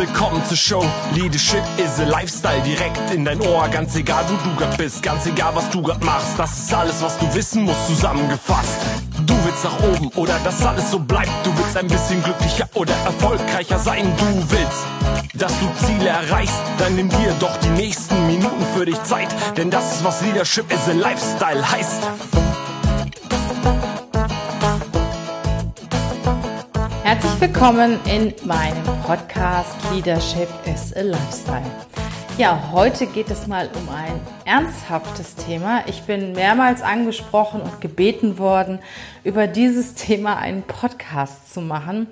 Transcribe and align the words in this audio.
willkommen 0.00 0.42
zur 0.46 0.56
Show. 0.56 0.84
Leadership 1.14 1.62
is 1.76 2.00
a 2.00 2.04
Lifestyle 2.04 2.62
direkt 2.62 3.12
in 3.12 3.22
dein 3.22 3.38
Ohr. 3.42 3.68
Ganz 3.68 3.94
egal, 3.96 4.24
wo 4.30 4.48
du 4.48 4.56
grad 4.56 4.74
bist, 4.78 5.02
ganz 5.02 5.26
egal, 5.26 5.54
was 5.54 5.68
du 5.68 5.82
grad 5.82 6.02
machst. 6.02 6.38
Das 6.38 6.58
ist 6.58 6.72
alles, 6.72 7.02
was 7.02 7.18
du 7.18 7.34
wissen 7.34 7.64
musst, 7.64 7.86
zusammengefasst. 7.86 8.80
Du 9.26 9.34
willst 9.44 9.62
nach 9.62 9.78
oben 9.82 10.08
oder 10.16 10.38
dass 10.42 10.64
alles 10.64 10.90
so 10.90 10.98
bleibt. 10.98 11.28
Du 11.44 11.54
willst 11.54 11.76
ein 11.76 11.86
bisschen 11.86 12.22
glücklicher 12.22 12.66
oder 12.72 12.94
erfolgreicher 13.04 13.78
sein. 13.78 14.10
Du 14.16 14.50
willst, 14.50 14.86
dass 15.34 15.52
du 15.60 15.86
Ziele 15.86 16.08
erreichst. 16.08 16.62
Dann 16.78 16.94
nimm 16.96 17.10
dir 17.10 17.34
doch 17.38 17.54
die 17.58 17.68
nächsten 17.68 18.26
Minuten 18.26 18.64
für 18.74 18.86
dich 18.86 19.02
Zeit. 19.02 19.28
Denn 19.58 19.70
das 19.70 19.96
ist, 19.96 20.04
was 20.04 20.22
Leadership 20.22 20.72
is 20.72 20.88
a 20.88 20.92
Lifestyle 20.92 21.70
heißt. 21.70 22.00
Herzlich 27.02 27.40
willkommen 27.40 27.98
in 28.06 28.32
meinem 28.46 28.99
Podcast 29.10 29.74
Leadership 29.92 30.48
is 30.72 30.94
a 30.94 31.02
Lifestyle. 31.02 31.68
Ja, 32.38 32.70
heute 32.70 33.08
geht 33.08 33.28
es 33.28 33.48
mal 33.48 33.68
um 33.74 33.88
ein 33.88 34.20
ernsthaftes 34.44 35.34
Thema. 35.34 35.82
Ich 35.88 36.02
bin 36.02 36.30
mehrmals 36.30 36.80
angesprochen 36.80 37.60
und 37.60 37.80
gebeten 37.80 38.38
worden, 38.38 38.78
über 39.24 39.48
dieses 39.48 39.94
Thema 39.94 40.36
einen 40.36 40.62
Podcast 40.62 41.52
zu 41.52 41.60
machen. 41.60 42.06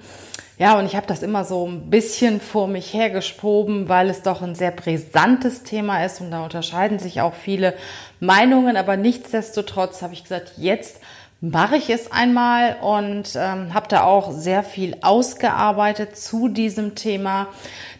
Ja, 0.58 0.76
und 0.76 0.86
ich 0.86 0.96
habe 0.96 1.06
das 1.06 1.22
immer 1.22 1.44
so 1.44 1.68
ein 1.68 1.88
bisschen 1.88 2.40
vor 2.40 2.66
mich 2.66 2.92
hergeschoben, 2.92 3.88
weil 3.88 4.10
es 4.10 4.22
doch 4.22 4.42
ein 4.42 4.56
sehr 4.56 4.72
brisantes 4.72 5.62
Thema 5.62 6.04
ist 6.04 6.20
und 6.20 6.32
da 6.32 6.42
unterscheiden 6.42 6.98
sich 6.98 7.20
auch 7.20 7.34
viele 7.34 7.74
Meinungen. 8.18 8.76
Aber 8.76 8.96
nichtsdestotrotz 8.96 10.02
habe 10.02 10.14
ich 10.14 10.24
gesagt, 10.24 10.54
jetzt 10.56 11.00
mache 11.40 11.76
ich 11.76 11.88
es 11.90 12.10
einmal 12.10 12.76
und 12.80 13.36
ähm, 13.36 13.72
habe 13.72 13.86
da 13.88 14.02
auch 14.02 14.32
sehr 14.32 14.62
viel 14.62 14.96
ausgearbeitet 15.02 16.16
zu 16.16 16.48
diesem 16.48 16.94
Thema. 16.94 17.48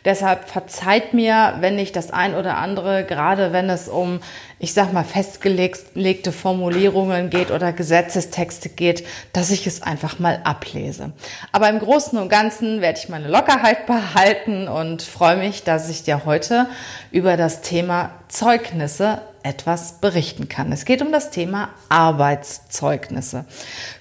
Deshalb 0.04 0.48
verzeiht 0.48 1.12
mir, 1.14 1.56
wenn 1.60 1.78
ich 1.78 1.92
das 1.92 2.10
ein 2.10 2.34
oder 2.34 2.56
andere, 2.56 3.04
gerade 3.04 3.52
wenn 3.52 3.68
es 3.68 3.88
um, 3.88 4.20
ich 4.58 4.72
sag 4.72 4.92
mal, 4.92 5.04
festgelegte 5.04 6.32
Formulierungen 6.32 7.30
geht 7.30 7.50
oder 7.50 7.72
Gesetzestexte 7.72 8.68
geht, 8.68 9.04
dass 9.32 9.50
ich 9.50 9.66
es 9.66 9.82
einfach 9.82 10.18
mal 10.18 10.40
ablese. 10.44 11.12
Aber 11.52 11.68
im 11.68 11.78
Großen 11.78 12.18
und 12.18 12.28
Ganzen 12.28 12.80
werde 12.80 12.98
ich 12.98 13.08
meine 13.08 13.28
Lockerheit 13.28 13.86
behalten 13.86 14.68
und 14.68 15.02
freue 15.02 15.36
mich, 15.36 15.64
dass 15.64 15.88
ich 15.88 16.04
dir 16.04 16.24
heute 16.24 16.66
über 17.10 17.36
das 17.36 17.60
Thema 17.60 18.10
Zeugnisse 18.28 19.20
etwas 19.42 20.00
berichten 20.00 20.48
kann. 20.48 20.72
Es 20.72 20.84
geht 20.84 21.00
um 21.00 21.12
das 21.12 21.30
Thema 21.30 21.70
Arbeitszeugnisse. 21.88 23.46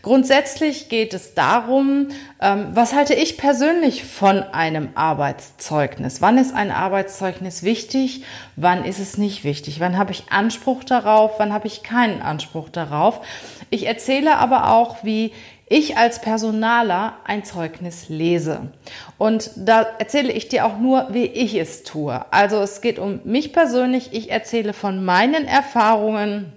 Grundsätzlich 0.01 0.89
geht 0.89 1.13
es 1.13 1.35
darum, 1.35 2.09
ähm, 2.41 2.67
was 2.73 2.93
halte 2.93 3.13
ich 3.13 3.37
persönlich 3.37 4.03
von 4.03 4.43
einem 4.43 4.89
Arbeitszeugnis? 4.95 5.86
Wann 6.21 6.37
ist 6.37 6.53
ein 6.53 6.71
Arbeitszeugnis 6.71 7.63
wichtig? 7.63 8.23
Wann 8.55 8.85
ist 8.85 8.99
es 8.99 9.17
nicht 9.17 9.43
wichtig? 9.43 9.79
Wann 9.79 9.97
habe 9.97 10.11
ich 10.11 10.31
Anspruch 10.31 10.83
darauf? 10.83 11.39
Wann 11.39 11.53
habe 11.53 11.67
ich 11.67 11.83
keinen 11.83 12.21
Anspruch 12.21 12.69
darauf? 12.69 13.21
Ich 13.69 13.85
erzähle 13.85 14.37
aber 14.37 14.71
auch, 14.71 15.03
wie 15.03 15.33
ich 15.69 15.97
als 15.97 16.21
Personaler 16.21 17.17
ein 17.25 17.43
Zeugnis 17.43 18.07
lese. 18.07 18.71
Und 19.17 19.51
da 19.55 19.81
erzähle 19.99 20.31
ich 20.31 20.47
dir 20.47 20.65
auch 20.65 20.77
nur, 20.77 21.07
wie 21.11 21.25
ich 21.25 21.55
es 21.55 21.83
tue. 21.83 22.25
Also 22.31 22.57
es 22.57 22.81
geht 22.81 22.99
um 22.99 23.19
mich 23.25 23.51
persönlich. 23.51 24.13
Ich 24.13 24.31
erzähle 24.31 24.73
von 24.73 25.03
meinen 25.03 25.45
Erfahrungen. 25.45 26.53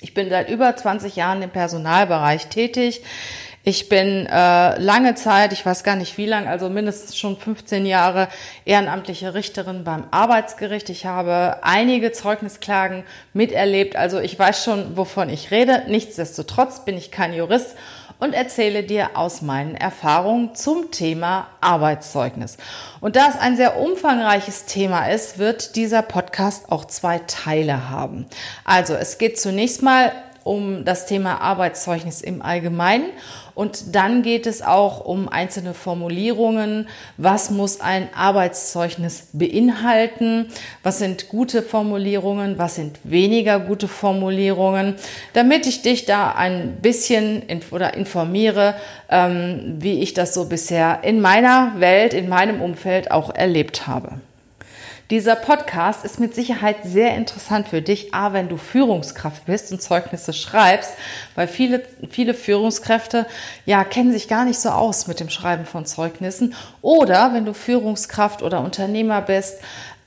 Ich 0.00 0.14
bin 0.14 0.30
seit 0.30 0.48
über 0.48 0.74
20 0.74 1.14
Jahren 1.14 1.42
im 1.42 1.50
Personalbereich 1.50 2.46
tätig. 2.48 3.02
Ich 3.64 3.88
bin 3.88 4.26
äh, 4.26 4.78
lange 4.80 5.14
Zeit, 5.14 5.52
ich 5.52 5.64
weiß 5.64 5.84
gar 5.84 5.94
nicht 5.94 6.18
wie 6.18 6.26
lang, 6.26 6.48
also 6.48 6.68
mindestens 6.68 7.16
schon 7.16 7.36
15 7.36 7.86
Jahre 7.86 8.26
ehrenamtliche 8.64 9.34
Richterin 9.34 9.84
beim 9.84 10.02
Arbeitsgericht. 10.10 10.90
Ich 10.90 11.06
habe 11.06 11.58
einige 11.62 12.10
Zeugnisklagen 12.10 13.04
miterlebt, 13.32 13.94
also 13.94 14.18
ich 14.18 14.36
weiß 14.36 14.64
schon, 14.64 14.96
wovon 14.96 15.30
ich 15.30 15.52
rede. 15.52 15.84
Nichtsdestotrotz 15.86 16.84
bin 16.84 16.96
ich 16.96 17.12
kein 17.12 17.34
Jurist 17.34 17.76
und 18.18 18.34
erzähle 18.34 18.82
dir 18.82 19.10
aus 19.14 19.42
meinen 19.42 19.76
Erfahrungen 19.76 20.56
zum 20.56 20.90
Thema 20.90 21.46
Arbeitszeugnis. 21.60 22.56
Und 23.00 23.14
da 23.14 23.28
es 23.28 23.38
ein 23.38 23.56
sehr 23.56 23.78
umfangreiches 23.78 24.64
Thema 24.64 25.06
ist, 25.06 25.38
wird 25.38 25.76
dieser 25.76 26.02
Podcast 26.02 26.72
auch 26.72 26.84
zwei 26.84 27.20
Teile 27.28 27.90
haben. 27.90 28.26
Also 28.64 28.94
es 28.94 29.18
geht 29.18 29.40
zunächst 29.40 29.82
mal 29.82 30.10
um 30.44 30.84
das 30.84 31.06
Thema 31.06 31.40
Arbeitszeugnis 31.40 32.20
im 32.20 32.42
Allgemeinen 32.42 33.06
und 33.54 33.94
dann 33.94 34.22
geht 34.22 34.46
es 34.46 34.62
auch 34.62 35.04
um 35.04 35.28
einzelne 35.28 35.74
Formulierungen. 35.74 36.88
Was 37.16 37.50
muss 37.50 37.80
ein 37.80 38.08
Arbeitszeugnis 38.14 39.28
beinhalten? 39.32 40.46
Was 40.82 40.98
sind 40.98 41.28
gute 41.28 41.62
Formulierungen? 41.62 42.58
Was 42.58 42.76
sind 42.76 42.98
weniger 43.04 43.60
gute 43.60 43.88
Formulierungen? 43.88 44.94
Damit 45.34 45.66
ich 45.66 45.82
dich 45.82 46.06
da 46.06 46.32
ein 46.32 46.78
bisschen 46.80 47.42
oder 47.70 47.94
informiere, 47.94 48.74
ähm, 49.10 49.76
wie 49.78 50.00
ich 50.00 50.14
das 50.14 50.34
so 50.34 50.46
bisher 50.46 51.00
in 51.02 51.20
meiner 51.20 51.74
Welt, 51.78 52.14
in 52.14 52.28
meinem 52.28 52.60
Umfeld 52.60 53.10
auch 53.10 53.34
erlebt 53.34 53.86
habe. 53.86 54.20
Dieser 55.10 55.36
Podcast 55.36 56.04
ist 56.04 56.20
mit 56.20 56.34
Sicherheit 56.34 56.76
sehr 56.84 57.14
interessant 57.16 57.68
für 57.68 57.82
dich, 57.82 58.14
a, 58.14 58.32
wenn 58.32 58.48
du 58.48 58.56
Führungskraft 58.56 59.44
bist 59.44 59.72
und 59.72 59.82
Zeugnisse 59.82 60.32
schreibst, 60.32 60.92
weil 61.34 61.48
viele, 61.48 61.82
viele 62.10 62.34
Führungskräfte 62.34 63.26
ja 63.66 63.84
kennen 63.84 64.12
sich 64.12 64.28
gar 64.28 64.44
nicht 64.44 64.58
so 64.58 64.70
aus 64.70 65.06
mit 65.08 65.20
dem 65.20 65.28
Schreiben 65.28 65.66
von 65.66 65.84
Zeugnissen. 65.84 66.54
Oder 66.80 67.34
wenn 67.34 67.44
du 67.44 67.52
Führungskraft 67.52 68.42
oder 68.42 68.60
Unternehmer 68.60 69.20
bist 69.20 69.58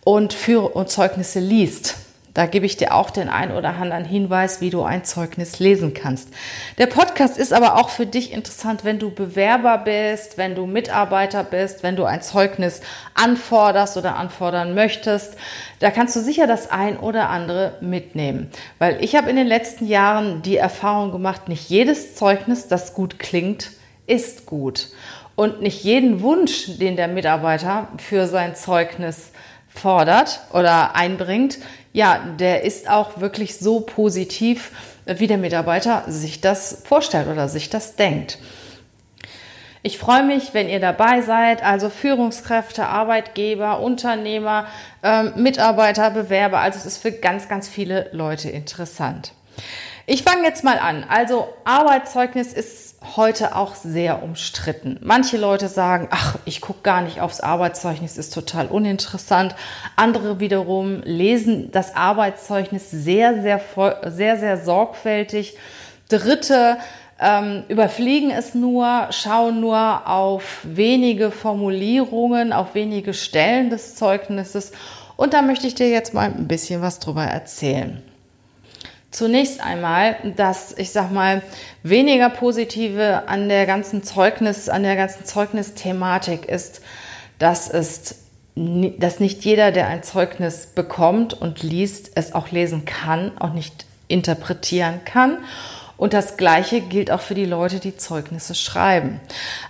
und, 0.03 0.34
Führ 0.34 0.75
und 0.75 0.89
Zeugnisse 0.89 1.39
liest. 1.39 2.04
Da 2.35 2.47
gebe 2.47 2.66
ich 2.66 2.75
dir 2.75 2.94
auch 2.94 3.12
den 3.12 3.29
ein 3.29 3.51
oder 3.51 3.75
anderen 3.78 4.03
Hinweis, 4.03 4.59
wie 4.59 4.69
du 4.69 4.84
ein 4.84 5.06
Zeugnis 5.06 5.59
lesen 5.59 5.94
kannst. 5.94 6.28
Der 6.78 6.85
Podcast 6.85 7.38
ist 7.38 7.53
aber 7.53 7.78
auch 7.78 7.88
für 7.88 8.06
dich 8.06 8.34
interessant, 8.34 8.84
wenn 8.84 9.00
du 9.00 9.09
Bewerber 9.09 9.78
bist, 9.78 10.38
wenn 10.38 10.53
du 10.53 10.66
Mitarbeiter 10.66 11.46
bist, 11.46 11.81
wenn 11.81 11.96
du 11.96 12.03
ein 12.03 12.22
Zeugnis 12.22 12.81
anforderst 13.13 13.96
oder 13.96 14.18
anfordern 14.18 14.75
möchtest. 14.75 15.38
Da 15.79 15.91
kannst 15.91 16.13
du 16.18 16.19
sicher 16.19 16.46
das 16.46 16.69
ein 16.69 16.97
oder 16.97 17.29
andere 17.29 17.78
mitnehmen. 17.79 18.52
Weil 18.79 19.02
ich 19.02 19.16
habe 19.16 19.29
in 19.29 19.38
den 19.38 19.47
letzten 19.47 19.88
Jahren 19.88 20.41
die 20.41 20.57
Erfahrung 20.57 21.13
gemacht, 21.13 21.47
nicht 21.47 21.69
jedes 21.69 22.16
Zeugnis, 22.16 22.67
das 22.67 22.94
gut 22.94 23.17
klingt, 23.17 23.72
ist 24.07 24.46
gut. 24.46 24.90
Und 25.35 25.62
nicht 25.62 25.85
jeden 25.85 26.22
Wunsch, 26.22 26.78
den 26.79 26.97
der 26.97 27.07
Mitarbeiter 27.07 27.88
für 27.97 28.28
sein 28.28 28.56
Zeugnis 28.56 29.31
fordert 29.75 30.41
oder 30.52 30.96
einbringt, 30.96 31.59
ja, 31.94 32.19
der 32.40 32.63
ist 32.63 32.90
auch 32.90 33.19
wirklich 33.22 33.58
so 33.58 33.80
positiv, 33.80 34.72
wie 35.06 35.28
der 35.28 35.38
Mitarbeiter 35.38 36.03
sich 36.08 36.41
das 36.41 36.84
vorstellt 36.84 37.28
oder 37.28 37.47
sich 37.47 37.69
das 37.69 37.96
denkt. 37.96 38.40
Ich 39.84 40.00
freue 40.00 40.24
mich, 40.24 40.56
wenn 40.56 40.68
ihr 40.68 40.80
dabei 40.80 41.22
seid, 41.22 41.64
also 41.64 41.91
Führungskräfte, 41.91 42.88
Arbeitgeber, 42.88 43.81
Unternehmer, 43.81 44.66
ähm, 45.03 45.34
Mitarbeiter, 45.35 46.09
Bewerber. 46.09 46.58
Also 46.59 46.80
es 46.80 46.88
ist 46.88 46.97
für 46.97 47.12
ganz, 47.12 47.47
ganz 47.47 47.69
viele 47.69 48.09
Leute 48.12 48.50
interessant. 48.50 49.34
Ich 50.07 50.21
fange 50.21 50.43
jetzt 50.43 50.63
mal 50.63 50.77
an. 50.77 51.03
Also 51.09 51.47
Arbeitszeugnis 51.63 52.53
ist 52.53 52.95
heute 53.16 53.55
auch 53.55 53.73
sehr 53.73 54.21
umstritten. 54.21 54.99
Manche 55.01 55.38
Leute 55.38 55.67
sagen, 55.67 56.09
ach, 56.11 56.38
ich 56.45 56.61
gucke 56.61 56.81
gar 56.83 57.01
nicht 57.01 57.21
aufs 57.21 57.39
Arbeitszeugnis, 57.39 58.16
ist 58.17 58.31
total 58.31 58.67
uninteressant. 58.67 59.55
Andere 59.95 60.39
wiederum 60.39 61.01
lesen 61.01 61.71
das 61.71 61.95
Arbeitszeugnis 61.95 62.91
sehr, 62.91 63.41
sehr, 63.41 63.59
sehr, 64.05 64.37
sehr 64.37 64.63
sorgfältig. 64.63 65.57
Dritte 66.08 66.78
ähm, 67.19 67.63
überfliegen 67.67 68.29
es 68.29 68.53
nur, 68.53 69.08
schauen 69.09 69.59
nur 69.59 70.08
auf 70.08 70.59
wenige 70.61 71.31
Formulierungen, 71.31 72.53
auf 72.53 72.75
wenige 72.75 73.16
Stellen 73.16 73.72
des 73.72 73.96
Zeugnisses. 73.96 74.72
Und 75.16 75.34
da 75.34 75.41
möchte 75.41 75.66
ich 75.66 75.73
dir 75.73 75.90
jetzt 75.90 76.13
mal 76.13 76.25
ein 76.25 76.47
bisschen 76.47 76.84
was 76.84 76.99
drüber 76.99 77.23
erzählen. 77.23 78.03
Zunächst 79.16 79.62
einmal, 79.62 80.17
dass 80.35 80.78
ich 80.78 80.91
sag 80.91 81.09
mal 81.09 81.41
weniger 81.84 82.29
positive 82.29 83.29
an 83.29 83.47
der 83.47 83.66
ganzen 83.66 84.03
Zeugnis, 84.03 84.67
an 84.67 84.84
der 84.84 84.97
ganzen 84.97 85.23
Zeugnisthematik 85.23 86.44
ist, 86.50 86.82
dass 87.40 87.70
es 87.70 88.16
dass 88.56 89.22
nicht 89.22 89.46
jeder, 89.46 89.72
der 89.72 89.88
ein 89.88 90.03
Zeugnis 90.03 90.67
bekommt 90.67 91.34
und 91.34 91.64
liest, 91.64 92.12
es 92.16 92.35
auch 92.35 92.52
lesen 92.52 92.84
kann, 92.84 93.32
auch 93.38 93.53
nicht 93.53 93.85
interpretieren 94.09 95.00
kann 95.06 95.38
und 95.97 96.14
das 96.14 96.38
Gleiche 96.38 96.82
gilt 96.82 97.12
auch 97.12 97.22
für 97.22 97.36
die 97.36 97.46
Leute, 97.46 97.80
die 97.80 97.96
Zeugnisse 97.96 98.56
schreiben. 98.56 99.20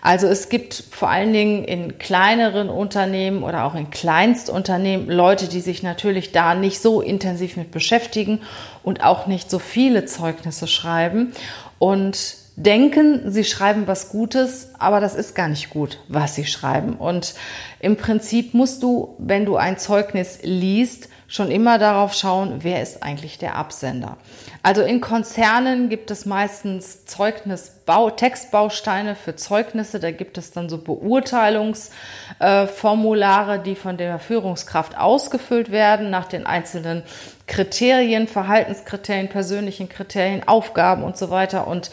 Also 0.01 0.27
es 0.27 0.49
gibt 0.49 0.83
vor 0.91 1.09
allen 1.09 1.33
Dingen 1.33 1.63
in 1.63 1.97
kleineren 1.99 2.69
Unternehmen 2.69 3.43
oder 3.43 3.65
auch 3.65 3.75
in 3.75 3.91
Kleinstunternehmen 3.91 5.09
Leute, 5.09 5.47
die 5.47 5.61
sich 5.61 5.83
natürlich 5.83 6.31
da 6.31 6.55
nicht 6.55 6.81
so 6.81 7.01
intensiv 7.01 7.57
mit 7.57 7.71
beschäftigen 7.71 8.41
und 8.83 9.03
auch 9.03 9.27
nicht 9.27 9.51
so 9.51 9.59
viele 9.59 10.05
Zeugnisse 10.05 10.67
schreiben. 10.67 11.33
Und 11.77 12.44
denken, 12.55 13.31
sie 13.31 13.43
schreiben 13.43 13.87
was 13.87 14.09
Gutes, 14.09 14.69
aber 14.79 15.01
das 15.01 15.15
ist 15.15 15.35
gar 15.35 15.47
nicht 15.47 15.69
gut, 15.69 15.99
was 16.07 16.35
sie 16.35 16.45
schreiben. 16.45 16.93
Und 16.93 17.35
im 17.79 17.97
Prinzip 17.97 18.53
musst 18.53 18.83
du, 18.83 19.15
wenn 19.17 19.45
du 19.45 19.57
ein 19.57 19.77
Zeugnis 19.77 20.39
liest, 20.41 21.09
schon 21.27 21.51
immer 21.51 21.77
darauf 21.79 22.13
schauen, 22.13 22.59
wer 22.61 22.81
ist 22.81 23.03
eigentlich 23.03 23.37
der 23.37 23.55
Absender. 23.55 24.15
Also 24.63 24.83
in 24.83 25.01
Konzernen 25.01 25.89
gibt 25.89 26.09
es 26.11 26.25
meistens 26.25 27.03
Zeugnisbau, 27.05 28.09
Textbausteine 28.09 29.15
für 29.15 29.35
Zeugnisse. 29.35 29.99
Da 29.99 30.11
gibt 30.11 30.37
es 30.37 30.51
dann 30.51 30.69
so 30.69 30.77
Beurteilungsformulare, 30.77 33.59
die 33.59 33.75
von 33.75 33.97
der 33.97 34.17
Führungskraft 34.17 34.97
ausgefüllt 34.97 35.71
werden 35.71 36.09
nach 36.09 36.25
den 36.25 36.45
einzelnen 36.45 37.03
Kriterien, 37.47 38.27
Verhaltenskriterien, 38.27 39.29
persönlichen 39.29 39.87
Kriterien, 39.87 40.47
Aufgaben 40.47 41.03
und 41.03 41.15
so 41.15 41.29
weiter. 41.29 41.67
Und 41.67 41.91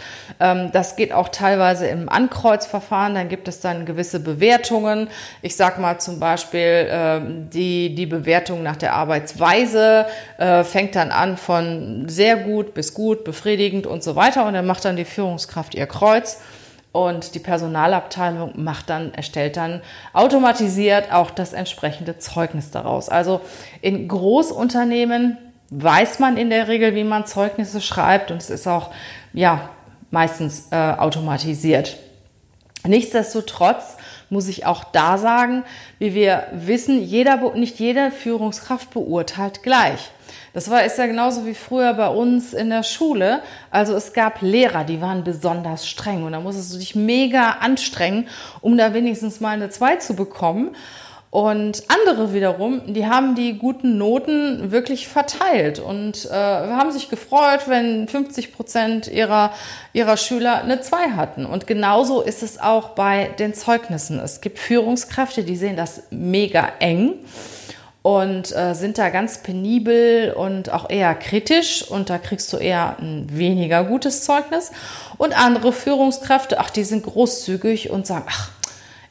das 0.73 0.97
geht 0.97 1.13
auch 1.13 1.29
teilweise 1.29 1.87
im 1.87 2.09
Ankreuzverfahren. 2.09 3.15
Dann 3.15 3.29
gibt 3.29 3.49
es 3.49 3.61
dann 3.61 3.87
gewisse 3.87 4.21
Bewertungen. 4.21 5.09
Ich 5.41 5.57
sage 5.57 5.81
mal 5.81 5.99
zum 5.99 6.19
Beispiel 6.19 6.61
äh, 6.61 7.21
die, 7.53 7.95
die 7.95 8.07
Bewertung 8.07 8.63
nach 8.63 8.77
der 8.77 8.95
Arbeitsweise 8.95 10.07
äh, 10.39 10.65
fängt 10.65 10.97
dann 10.97 11.11
an 11.11 11.37
von 11.37 12.09
sehr 12.09 12.37
gut 12.37 12.75
bis 12.75 12.95
gut, 12.95 13.25
befriedigend 13.25 13.87
und 13.87 14.03
so 14.03 14.17
weiter. 14.17 14.47
Und 14.47 14.55
dann 14.55 14.67
macht 14.67 14.85
dann 14.85 14.97
die 14.97 15.05
Führungskraft 15.05 15.75
ihr 15.75 15.87
Kreuz. 15.87 16.41
Und 16.93 17.35
die 17.35 17.39
Personalabteilung 17.39 18.53
macht 18.63 18.91
dann, 18.91 19.15
erstellt 19.15 19.57
dann 19.57 19.81
automatisiert 20.13 21.11
auch 21.11 21.31
das 21.31 21.55
entsprechende 21.55 22.19
Zeugnis 22.19 22.71
daraus. 22.71 23.09
Also 23.09 23.41
in 23.81 24.09
Großunternehmen 24.09 25.39
weiß 25.71 26.19
man 26.19 26.37
in 26.37 26.51
der 26.51 26.69
Regel, 26.69 26.95
wie 26.95 27.05
man 27.05 27.25
Zeugnisse 27.25 27.81
schreibt 27.81 28.31
und 28.31 28.43
es 28.43 28.51
ist 28.51 28.67
auch, 28.67 28.91
ja, 29.33 29.71
meistens 30.13 30.69
äh, 30.71 30.77
automatisiert. 30.77 31.97
Nichtsdestotrotz 32.87 33.97
muss 34.31 34.49
ich 34.49 34.67
auch 34.67 34.85
da 34.85 35.19
sagen, 35.19 35.65
wie 35.99 36.15
wir 36.15 36.47
wissen, 36.53 37.03
jeder, 37.03 37.55
nicht 37.55 37.79
jede 37.79 38.11
Führungskraft 38.11 38.91
beurteilt 38.91 39.63
gleich. 39.63 40.11
Das 40.53 40.69
war, 40.69 40.85
ist 40.85 40.99
ja 40.99 41.07
genauso 41.07 41.47
wie 41.47 41.55
früher 41.55 41.95
bei 41.95 42.09
uns 42.09 42.53
in 42.53 42.69
der 42.69 42.83
Schule. 42.83 43.43
Also 43.71 43.95
es 43.95 44.13
gab 44.13 44.43
Lehrer, 44.43 44.85
die 44.85 45.01
waren 45.01 45.25
besonders 45.25 45.89
streng 45.89 46.25
und 46.25 46.33
da 46.33 46.41
musstest 46.41 46.75
du 46.75 46.79
dich 46.79 46.95
mega 46.95 47.53
anstrengen, 47.61 48.29
um 48.61 48.77
da 48.77 48.93
wenigstens 48.93 49.41
mal 49.41 49.51
eine 49.51 49.71
2 49.71 49.97
zu 49.97 50.15
bekommen. 50.15 50.77
Und 51.33 51.85
andere 51.89 52.35
wiederum, 52.35 52.93
die 52.93 53.07
haben 53.07 53.35
die 53.35 53.57
guten 53.57 53.97
Noten 53.97 54.71
wirklich 54.71 55.09
verteilt 55.09 55.79
und 55.79 56.27
äh, 56.27 56.31
haben 56.31 56.93
sich 56.93 57.09
gefreut, 57.09 57.61
wenn 57.69 58.07
50 58.07 58.53
Prozent 58.53 59.09
ihrer, 59.09 59.55
ihrer 59.95 60.19
Schüler 60.19 60.63
eine 60.63 60.83
2 60.83 61.13
hatten. 61.13 61.47
Und 61.47 61.67
genauso 61.67 62.21
ist 62.21 62.43
es 62.43 62.61
auch 62.61 62.91
bei 62.91 63.31
den 63.39 63.55
Zeugnissen. 63.55 64.21
Es 64.21 64.43
gibt 64.43 64.59
Führungskräfte, 64.59 65.43
die 65.43 65.57
sehen 65.57 65.75
das 65.75 66.03
mega 66.11 66.71
eng 66.81 67.15
und 68.03 68.55
äh, 68.55 68.75
sind 68.75 68.99
da 68.99 69.09
ganz 69.09 69.39
penibel 69.39 70.35
und 70.37 70.71
auch 70.71 70.91
eher 70.91 71.15
kritisch 71.15 71.83
und 71.83 72.11
da 72.11 72.19
kriegst 72.19 72.53
du 72.53 72.59
eher 72.59 72.97
ein 73.01 73.27
weniger 73.31 73.85
gutes 73.85 74.25
Zeugnis. 74.25 74.71
Und 75.17 75.35
andere 75.35 75.73
Führungskräfte, 75.73 76.61
ach, 76.61 76.69
die 76.69 76.85
sind 76.85 77.05
großzügig 77.05 77.89
und 77.89 78.07
sagen, 78.07 78.27
ach, 78.29 78.51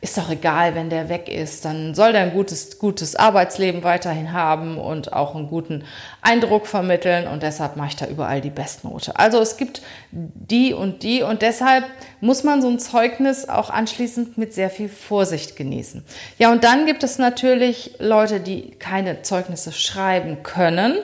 ist 0.04 0.18
doch 0.18 0.32
egal, 0.32 0.74
wenn 0.74 0.90
der 0.90 1.10
weg 1.10 1.30
ist, 1.30 1.64
dann 1.64 1.94
soll 1.94 2.12
der 2.12 2.22
ein 2.22 2.34
gutes, 2.34 2.80
gutes 2.80 3.16
Arbeitsleben 3.16 3.84
weiterhin 3.84 4.34
haben 4.34 4.80
und 4.80 5.14
auch 5.14 5.36
einen 5.36 5.48
guten 5.48 5.84
Eindruck 6.24 6.66
vermitteln 6.66 7.28
und 7.28 7.44
deshalb 7.44 7.76
mache 7.76 7.90
ich 7.90 7.96
da 7.98 8.08
überall 8.08 8.42
die 8.42 8.50
Bestnote. 8.50 9.16
Also 9.20 9.40
es 9.40 9.58
gibt 9.58 9.84
die 10.12 10.74
und 10.74 11.04
die 11.04 11.22
und 11.22 11.44
deshalb 11.44 11.86
muss 12.20 12.44
man 12.44 12.64
so 12.64 12.68
ein 12.68 12.80
Zeugnis 12.80 13.48
auch 13.48 13.70
anschließend 13.70 14.40
mit 14.40 14.56
sehr 14.56 14.72
viel 14.72 14.90
Vorsicht 14.90 15.56
genießen. 15.56 16.04
Ja, 16.40 16.52
und 16.52 16.64
dann 16.64 16.88
gibt 16.88 17.04
es 17.04 17.20
natürlich 17.20 17.94
Leute, 18.00 18.40
die 18.40 18.72
keine 18.72 19.22
Zeugnisse 19.22 19.72
schreiben 19.72 20.42
können 20.42 20.98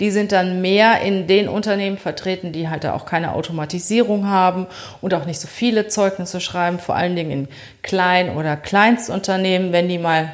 die 0.00 0.10
sind 0.10 0.32
dann 0.32 0.60
mehr 0.60 1.00
in 1.00 1.26
den 1.26 1.48
Unternehmen 1.48 1.96
vertreten, 1.96 2.52
die 2.52 2.68
halt 2.68 2.84
auch 2.86 3.06
keine 3.06 3.32
Automatisierung 3.32 4.28
haben 4.28 4.66
und 5.00 5.14
auch 5.14 5.24
nicht 5.24 5.40
so 5.40 5.48
viele 5.48 5.88
Zeugnisse 5.88 6.40
schreiben, 6.40 6.78
vor 6.78 6.96
allen 6.96 7.16
Dingen 7.16 7.30
in 7.30 7.48
Klein- 7.82 8.36
oder 8.36 8.56
Kleinstunternehmen. 8.56 9.72
Wenn 9.72 9.88
die 9.88 9.98
mal 9.98 10.30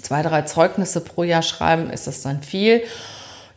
zwei, 0.00 0.22
drei 0.22 0.42
Zeugnisse 0.42 1.00
pro 1.00 1.24
Jahr 1.24 1.42
schreiben, 1.42 1.90
ist 1.90 2.06
das 2.06 2.22
dann 2.22 2.42
viel. 2.42 2.82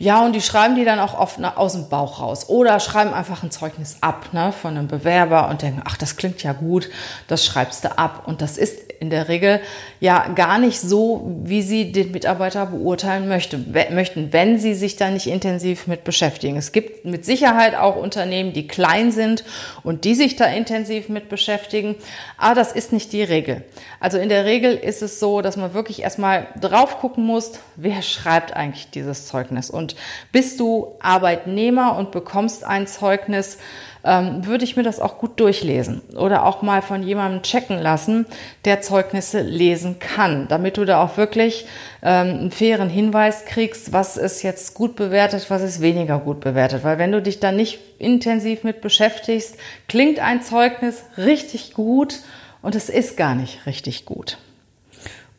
Ja, 0.02 0.24
und 0.24 0.34
die 0.34 0.42
schreiben 0.42 0.76
die 0.76 0.86
dann 0.86 1.00
auch 1.00 1.20
oft 1.20 1.44
aus 1.44 1.74
dem 1.74 1.90
Bauch 1.90 2.22
raus 2.22 2.48
oder 2.48 2.80
schreiben 2.80 3.14
einfach 3.14 3.44
ein 3.44 3.52
Zeugnis 3.52 3.98
ab 4.00 4.30
ne, 4.32 4.54
von 4.54 4.78
einem 4.78 4.88
Bewerber 4.88 5.50
und 5.50 5.62
denken, 5.62 5.82
ach, 5.84 5.98
das 5.98 6.16
klingt 6.16 6.42
ja 6.42 6.54
gut, 6.54 6.90
das 7.28 7.44
schreibst 7.44 7.84
du 7.84 7.98
ab. 7.98 8.24
Und 8.26 8.42
das 8.42 8.58
ist 8.58 8.90
in 9.00 9.10
der 9.10 9.30
Regel 9.30 9.62
ja 10.00 10.28
gar 10.30 10.58
nicht 10.58 10.80
so, 10.80 11.30
wie 11.44 11.62
sie 11.62 11.92
den 11.92 12.12
Mitarbeiter 12.12 12.66
beurteilen 12.68 13.28
möchte, 13.28 13.58
möchten, 13.92 14.34
wenn 14.34 14.60
sie 14.60 14.74
sich 14.74 14.98
da 14.98 15.10
nicht 15.10 15.28
intensiv 15.28 15.88
mit 15.88 16.04
beschäftigen. 16.04 16.58
Es 16.58 16.72
gibt 16.72 17.06
mit 17.06 17.26
Sicherheit 17.26 17.76
auch 17.76 17.96
Unternehmen, 17.96 18.54
die 18.54 18.68
klein 18.68 19.12
sind 19.12 19.44
und 19.84 20.04
die 20.04 20.16
sich 20.16 20.36
da 20.36 20.46
intensiv 20.46 21.10
mit 21.10 21.30
beschäftigen, 21.30 21.96
aber 22.38 22.56
das 22.56 22.74
ist 22.74 22.92
nicht 22.92 23.14
die 23.14 23.24
Regel. 23.24 23.64
Also 24.00 24.18
in 24.18 24.30
der 24.30 24.46
Regel 24.46 24.76
ist 24.76 25.02
es 25.02 25.20
so, 25.20 25.42
dass 25.42 25.56
man 25.56 25.74
wirklich 25.74 26.02
erstmal 26.02 26.48
drauf 26.60 27.00
gucken 27.00 27.26
muss, 27.26 27.54
wer 27.76 28.02
schreibt 28.02 28.54
eigentlich 28.54 28.90
dieses 28.92 29.28
Zeugnis. 29.28 29.70
Und 29.70 29.89
bist 30.32 30.60
du 30.60 30.96
Arbeitnehmer 31.00 31.98
und 31.98 32.12
bekommst 32.12 32.64
ein 32.64 32.88
Zeugnis, 32.88 33.58
ähm, 34.04 34.46
würde 34.46 34.64
ich 34.64 34.78
mir 34.78 34.84
das 34.84 35.00
auch 35.00 35.18
gut 35.18 35.40
durchlesen 35.40 36.02
oder 36.16 36.46
auch 36.46 36.62
mal 36.62 36.82
von 36.82 37.04
jemandem 37.04 37.42
checken 37.42 37.80
lassen, 37.80 38.26
der 38.66 38.82
Zeugnisse 38.82 39.42
lesen 39.42 40.00
kann, 40.00 40.48
damit 40.48 40.78
du 40.78 40.86
da 40.86 41.04
auch 41.04 41.18
wirklich 41.18 41.66
ähm, 42.02 42.28
einen 42.28 42.52
fairen 42.52 42.90
Hinweis 42.90 43.46
kriegst, 43.46 43.92
was 43.92 44.18
ist 44.18 44.42
jetzt 44.42 44.74
gut 44.74 44.96
bewertet, 44.96 45.50
was 45.50 45.62
ist 45.62 45.82
weniger 45.82 46.20
gut 46.20 46.40
bewertet. 46.40 46.84
Weil 46.84 46.98
wenn 46.98 47.12
du 47.12 47.22
dich 47.22 47.40
da 47.40 47.52
nicht 47.52 47.80
intensiv 47.98 48.64
mit 48.64 48.82
beschäftigst, 48.82 49.58
klingt 49.88 50.20
ein 50.20 50.42
Zeugnis 50.42 51.04
richtig 51.18 51.74
gut 51.74 52.20
und 52.62 52.76
es 52.76 52.90
ist 52.90 53.18
gar 53.18 53.36
nicht 53.36 53.66
richtig 53.66 54.06
gut. 54.06 54.38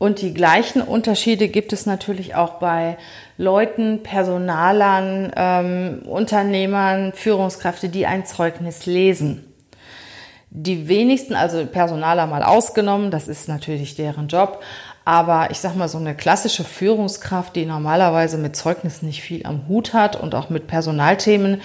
Und 0.00 0.22
die 0.22 0.32
gleichen 0.32 0.80
Unterschiede 0.80 1.48
gibt 1.48 1.74
es 1.74 1.84
natürlich 1.84 2.34
auch 2.34 2.54
bei 2.54 2.96
Leuten, 3.36 4.02
Personalern, 4.02 5.30
ähm, 5.36 6.02
Unternehmern, 6.06 7.12
Führungskräfte, 7.12 7.90
die 7.90 8.06
ein 8.06 8.24
Zeugnis 8.24 8.86
lesen. 8.86 9.44
Die 10.48 10.88
wenigsten, 10.88 11.34
also 11.34 11.66
Personaler 11.66 12.26
mal 12.26 12.42
ausgenommen, 12.42 13.10
das 13.10 13.28
ist 13.28 13.46
natürlich 13.46 13.94
deren 13.94 14.28
Job, 14.28 14.62
aber 15.04 15.50
ich 15.50 15.58
sag 15.58 15.76
mal, 15.76 15.86
so 15.86 15.98
eine 15.98 16.14
klassische 16.14 16.64
Führungskraft, 16.64 17.54
die 17.54 17.66
normalerweise 17.66 18.38
mit 18.38 18.56
Zeugnissen 18.56 19.04
nicht 19.06 19.20
viel 19.20 19.44
am 19.44 19.68
Hut 19.68 19.92
hat 19.92 20.16
und 20.16 20.34
auch 20.34 20.48
mit 20.48 20.66
Personalthemen, 20.66 21.60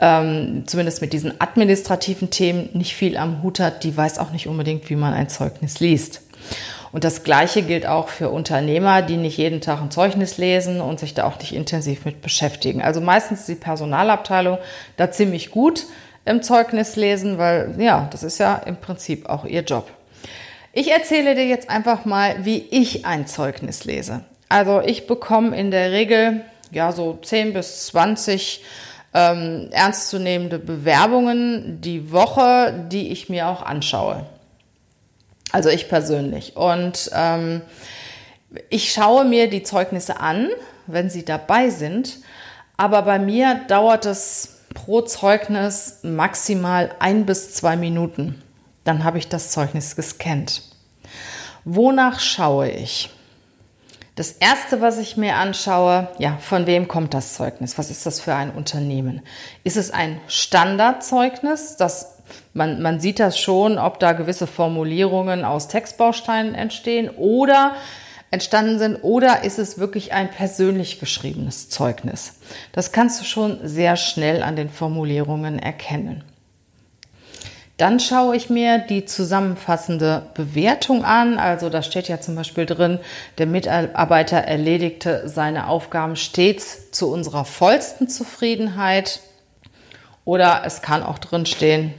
ähm, 0.00 0.62
zumindest 0.64 1.02
mit 1.02 1.12
diesen 1.12 1.38
administrativen 1.38 2.30
Themen 2.30 2.70
nicht 2.72 2.94
viel 2.94 3.18
am 3.18 3.42
Hut 3.42 3.60
hat, 3.60 3.84
die 3.84 3.94
weiß 3.94 4.20
auch 4.20 4.30
nicht 4.30 4.48
unbedingt, 4.48 4.88
wie 4.88 4.96
man 4.96 5.12
ein 5.12 5.28
Zeugnis 5.28 5.80
liest. 5.80 6.23
Und 6.94 7.02
das 7.02 7.24
Gleiche 7.24 7.62
gilt 7.62 7.86
auch 7.86 8.06
für 8.06 8.30
Unternehmer, 8.30 9.02
die 9.02 9.16
nicht 9.16 9.36
jeden 9.36 9.60
Tag 9.60 9.82
ein 9.82 9.90
Zeugnis 9.90 10.38
lesen 10.38 10.80
und 10.80 11.00
sich 11.00 11.12
da 11.12 11.24
auch 11.24 11.40
nicht 11.40 11.52
intensiv 11.52 12.04
mit 12.04 12.22
beschäftigen. 12.22 12.82
Also 12.82 13.00
meistens 13.00 13.40
ist 13.40 13.48
die 13.48 13.56
Personalabteilung 13.56 14.58
da 14.96 15.10
ziemlich 15.10 15.50
gut 15.50 15.86
im 16.24 16.44
Zeugnis 16.44 16.94
lesen, 16.94 17.36
weil 17.36 17.74
ja, 17.78 18.06
das 18.12 18.22
ist 18.22 18.38
ja 18.38 18.54
im 18.54 18.76
Prinzip 18.76 19.28
auch 19.28 19.44
ihr 19.44 19.62
Job. 19.62 19.90
Ich 20.72 20.92
erzähle 20.92 21.34
dir 21.34 21.48
jetzt 21.48 21.68
einfach 21.68 22.04
mal, 22.04 22.44
wie 22.44 22.58
ich 22.70 23.04
ein 23.04 23.26
Zeugnis 23.26 23.84
lese. 23.84 24.20
Also 24.48 24.80
ich 24.80 25.08
bekomme 25.08 25.58
in 25.58 25.72
der 25.72 25.90
Regel 25.90 26.42
ja 26.70 26.92
so 26.92 27.18
10 27.20 27.54
bis 27.54 27.86
20 27.86 28.62
ähm, 29.14 29.66
ernstzunehmende 29.72 30.60
Bewerbungen 30.60 31.80
die 31.80 32.12
Woche, 32.12 32.86
die 32.88 33.10
ich 33.10 33.28
mir 33.28 33.48
auch 33.48 33.62
anschaue. 33.62 34.26
Also 35.54 35.68
ich 35.68 35.88
persönlich. 35.88 36.56
Und 36.56 37.12
ähm, 37.14 37.62
ich 38.70 38.92
schaue 38.92 39.24
mir 39.24 39.48
die 39.48 39.62
Zeugnisse 39.62 40.18
an, 40.18 40.48
wenn 40.88 41.08
sie 41.08 41.24
dabei 41.24 41.70
sind. 41.70 42.18
Aber 42.76 43.02
bei 43.02 43.20
mir 43.20 43.60
dauert 43.68 44.04
es 44.04 44.62
pro 44.74 45.02
Zeugnis 45.02 46.00
maximal 46.02 46.90
ein 46.98 47.24
bis 47.24 47.54
zwei 47.54 47.76
Minuten. 47.76 48.42
Dann 48.82 49.04
habe 49.04 49.18
ich 49.18 49.28
das 49.28 49.52
Zeugnis 49.52 49.94
gescannt. 49.94 50.62
Wonach 51.64 52.18
schaue 52.18 52.68
ich? 52.68 53.10
Das 54.16 54.32
erste, 54.32 54.80
was 54.80 54.98
ich 54.98 55.16
mir 55.16 55.36
anschaue, 55.36 56.08
ja, 56.18 56.36
von 56.38 56.66
wem 56.66 56.88
kommt 56.88 57.14
das 57.14 57.34
Zeugnis? 57.34 57.78
Was 57.78 57.92
ist 57.92 58.06
das 58.06 58.18
für 58.18 58.34
ein 58.34 58.50
Unternehmen? 58.50 59.22
Ist 59.62 59.76
es 59.76 59.92
ein 59.92 60.18
Standardzeugnis, 60.26 61.76
das 61.76 62.13
man, 62.52 62.80
man 62.82 63.00
sieht 63.00 63.20
das 63.20 63.38
schon, 63.38 63.78
ob 63.78 63.98
da 64.00 64.12
gewisse 64.12 64.46
Formulierungen 64.46 65.44
aus 65.44 65.68
Textbausteinen 65.68 66.54
entstehen 66.54 67.10
oder 67.10 67.74
entstanden 68.30 68.78
sind 68.78 68.96
oder 69.02 69.44
ist 69.44 69.58
es 69.58 69.78
wirklich 69.78 70.12
ein 70.12 70.30
persönlich 70.30 70.98
geschriebenes 70.98 71.68
Zeugnis. 71.70 72.34
Das 72.72 72.90
kannst 72.90 73.20
du 73.20 73.24
schon 73.24 73.60
sehr 73.62 73.96
schnell 73.96 74.42
an 74.42 74.56
den 74.56 74.70
Formulierungen 74.70 75.58
erkennen. 75.58 76.24
Dann 77.76 77.98
schaue 77.98 78.36
ich 78.36 78.50
mir 78.50 78.78
die 78.78 79.04
zusammenfassende 79.04 80.26
Bewertung 80.34 81.04
an. 81.04 81.38
Also 81.38 81.70
da 81.70 81.82
steht 81.82 82.08
ja 82.08 82.20
zum 82.20 82.36
Beispiel 82.36 82.66
drin, 82.66 83.00
der 83.38 83.46
Mitarbeiter 83.46 84.38
erledigte 84.38 85.28
seine 85.28 85.66
Aufgaben 85.66 86.14
stets 86.14 86.92
zu 86.92 87.10
unserer 87.10 87.44
vollsten 87.44 88.08
Zufriedenheit. 88.08 89.20
Oder 90.24 90.62
es 90.64 90.82
kann 90.82 91.02
auch 91.02 91.18
drin 91.18 91.46
stehen, 91.46 91.94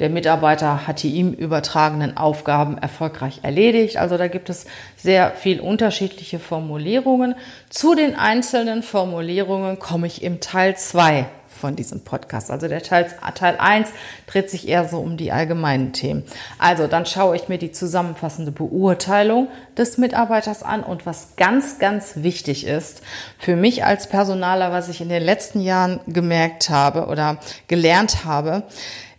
der 0.00 0.10
Mitarbeiter 0.10 0.86
hat 0.86 1.02
die 1.02 1.10
ihm 1.10 1.32
übertragenen 1.32 2.16
Aufgaben 2.16 2.78
erfolgreich 2.78 3.40
erledigt. 3.42 3.98
Also 3.98 4.16
da 4.16 4.28
gibt 4.28 4.48
es 4.48 4.66
sehr 4.96 5.30
viel 5.32 5.60
unterschiedliche 5.60 6.38
Formulierungen. 6.38 7.34
Zu 7.68 7.94
den 7.94 8.16
einzelnen 8.16 8.82
Formulierungen 8.82 9.78
komme 9.78 10.06
ich 10.06 10.22
im 10.22 10.40
Teil 10.40 10.76
2 10.76 11.26
von 11.60 11.76
diesem 11.76 12.00
Podcast. 12.00 12.50
Also 12.50 12.66
der 12.66 12.82
Teil, 12.82 13.06
Teil 13.34 13.56
1 13.58 13.90
dreht 14.26 14.48
sich 14.48 14.66
eher 14.66 14.88
so 14.88 14.98
um 14.98 15.16
die 15.18 15.30
allgemeinen 15.30 15.92
Themen. 15.92 16.24
Also 16.58 16.86
dann 16.86 17.04
schaue 17.04 17.36
ich 17.36 17.48
mir 17.48 17.58
die 17.58 17.70
zusammenfassende 17.70 18.50
Beurteilung 18.50 19.48
des 19.76 19.98
Mitarbeiters 19.98 20.62
an 20.62 20.82
und 20.82 21.04
was 21.04 21.36
ganz, 21.36 21.78
ganz 21.78 22.12
wichtig 22.16 22.66
ist 22.66 23.02
für 23.38 23.56
mich 23.56 23.84
als 23.84 24.08
Personaler, 24.08 24.72
was 24.72 24.88
ich 24.88 25.02
in 25.02 25.10
den 25.10 25.22
letzten 25.22 25.60
Jahren 25.60 26.00
gemerkt 26.06 26.70
habe 26.70 27.06
oder 27.06 27.36
gelernt 27.68 28.24
habe, 28.24 28.62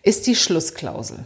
ist 0.04 0.28
die 0.28 0.36
Schlussklausel. 0.36 1.26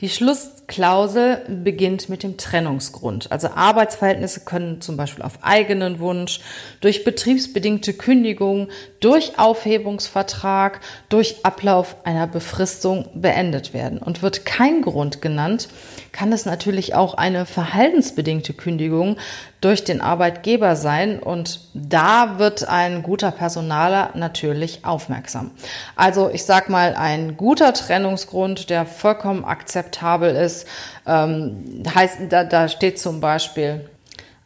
Die 0.00 0.10
Schlussklausel 0.10 1.46
beginnt 1.64 2.10
mit 2.10 2.22
dem 2.22 2.36
Trennungsgrund. 2.36 3.32
Also 3.32 3.48
Arbeitsverhältnisse 3.48 4.40
können 4.40 4.82
zum 4.82 4.98
Beispiel 4.98 5.24
auf 5.24 5.38
eigenen 5.40 6.00
Wunsch, 6.00 6.40
durch 6.82 7.02
betriebsbedingte 7.02 7.94
Kündigung, 7.94 8.68
durch 9.00 9.38
Aufhebungsvertrag, 9.38 10.80
durch 11.08 11.44
Ablauf 11.44 11.96
einer 12.04 12.26
Befristung 12.26 13.08
beendet 13.14 13.74
werden. 13.74 13.98
Und 13.98 14.22
wird 14.22 14.44
kein 14.44 14.82
Grund 14.82 15.20
genannt, 15.22 15.68
kann 16.12 16.32
es 16.32 16.46
natürlich 16.46 16.94
auch 16.94 17.14
eine 17.14 17.46
verhaltensbedingte 17.46 18.54
Kündigung 18.54 19.16
durch 19.60 19.84
den 19.84 20.00
Arbeitgeber 20.00 20.76
sein. 20.76 21.18
Und 21.18 21.60
da 21.74 22.38
wird 22.38 22.68
ein 22.68 23.02
guter 23.02 23.30
Personaler 23.30 24.10
natürlich 24.14 24.84
aufmerksam. 24.84 25.50
Also 25.94 26.30
ich 26.30 26.44
sag 26.44 26.68
mal, 26.68 26.94
ein 26.94 27.36
guter 27.36 27.72
Trennungsgrund, 27.72 28.70
der 28.70 28.86
vollkommen 28.86 29.44
akzeptabel 29.44 30.34
ist, 30.34 30.66
ähm, 31.06 31.82
heißt, 31.94 32.18
da, 32.30 32.44
da 32.44 32.68
steht 32.68 32.98
zum 32.98 33.20
Beispiel, 33.20 33.88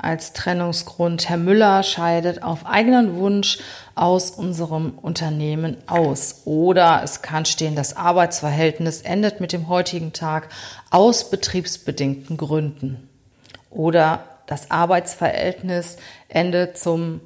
als 0.02 0.32
Trennungsgrund. 0.32 1.28
Herr 1.28 1.36
Müller 1.36 1.82
scheidet 1.82 2.42
auf 2.42 2.66
eigenen 2.66 3.16
Wunsch 3.16 3.58
aus 3.94 4.30
unserem 4.30 4.98
Unternehmen 5.00 5.76
aus. 5.86 6.42
Oder 6.44 7.02
es 7.04 7.22
kann 7.22 7.44
stehen, 7.44 7.76
das 7.76 7.96
Arbeitsverhältnis 7.96 9.02
endet 9.02 9.40
mit 9.40 9.52
dem 9.52 9.68
heutigen 9.68 10.12
Tag 10.12 10.48
aus 10.90 11.30
betriebsbedingten 11.30 12.36
Gründen. 12.36 13.08
Oder 13.70 14.24
das 14.46 14.70
Arbeitsverhältnis 14.70 15.96
endet 16.28 16.76
zum 16.76 17.20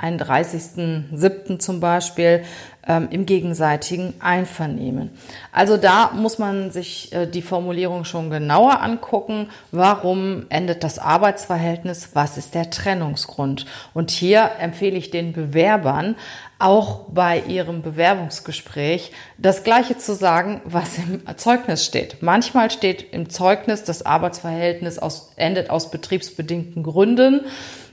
31.07. 0.00 1.58
zum 1.58 1.80
Beispiel 1.80 2.42
ähm, 2.86 3.08
im 3.10 3.26
gegenseitigen 3.26 4.14
Einvernehmen. 4.20 5.10
Also 5.52 5.76
da 5.76 6.12
muss 6.14 6.38
man 6.38 6.70
sich 6.70 7.12
äh, 7.12 7.26
die 7.26 7.42
Formulierung 7.42 8.04
schon 8.04 8.30
genauer 8.30 8.80
angucken. 8.80 9.48
Warum 9.70 10.46
endet 10.48 10.82
das 10.82 10.98
Arbeitsverhältnis? 10.98 12.10
Was 12.14 12.38
ist 12.38 12.54
der 12.54 12.70
Trennungsgrund? 12.70 13.66
Und 13.92 14.10
hier 14.10 14.50
empfehle 14.58 14.96
ich 14.96 15.10
den 15.10 15.32
Bewerbern, 15.32 16.16
auch 16.58 17.06
bei 17.08 17.40
ihrem 17.40 17.82
Bewerbungsgespräch 17.82 19.12
das 19.38 19.62
Gleiche 19.64 19.96
zu 19.96 20.14
sagen, 20.14 20.60
was 20.64 20.98
im 20.98 21.22
Zeugnis 21.36 21.84
steht. 21.84 22.22
Manchmal 22.22 22.70
steht 22.70 23.12
im 23.12 23.30
Zeugnis, 23.30 23.84
das 23.84 24.04
Arbeitsverhältnis 24.04 24.98
aus, 24.98 25.32
endet 25.36 25.70
aus 25.70 25.90
betriebsbedingten 25.90 26.82
Gründen 26.82 27.42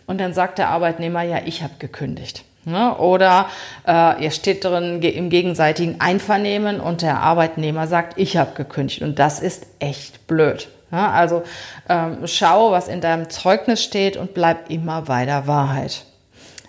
und 0.07 0.17
dann 0.19 0.33
sagt 0.33 0.57
der 0.57 0.69
Arbeitnehmer, 0.69 1.21
ja, 1.21 1.41
ich 1.45 1.61
habe 1.61 1.73
gekündigt. 1.77 2.43
Ne? 2.65 2.97
Oder 2.97 3.47
äh, 3.87 4.23
ihr 4.23 4.31
steht 4.31 4.63
drin 4.63 5.01
im 5.01 5.29
gegenseitigen 5.29 6.01
Einvernehmen 6.01 6.79
und 6.79 7.01
der 7.01 7.19
Arbeitnehmer 7.21 7.87
sagt, 7.87 8.17
ich 8.17 8.35
habe 8.35 8.55
gekündigt. 8.55 9.01
Und 9.03 9.19
das 9.19 9.39
ist 9.39 9.67
echt 9.79 10.27
blöd. 10.27 10.69
Ne? 10.91 11.09
Also 11.09 11.43
ähm, 11.87 12.19
schau, 12.25 12.71
was 12.71 12.87
in 12.87 13.01
deinem 13.01 13.29
Zeugnis 13.29 13.83
steht 13.83 14.17
und 14.17 14.33
bleib 14.33 14.69
immer 14.69 15.03
bei 15.03 15.25
der 15.25 15.47
Wahrheit. 15.47 16.05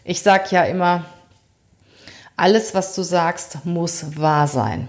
Ich 0.04 0.23
sage 0.23 0.45
ja 0.50 0.62
immer, 0.64 1.04
alles, 2.37 2.75
was 2.75 2.95
du 2.95 3.02
sagst, 3.02 3.64
muss 3.64 4.16
wahr 4.21 4.47
sein. 4.47 4.88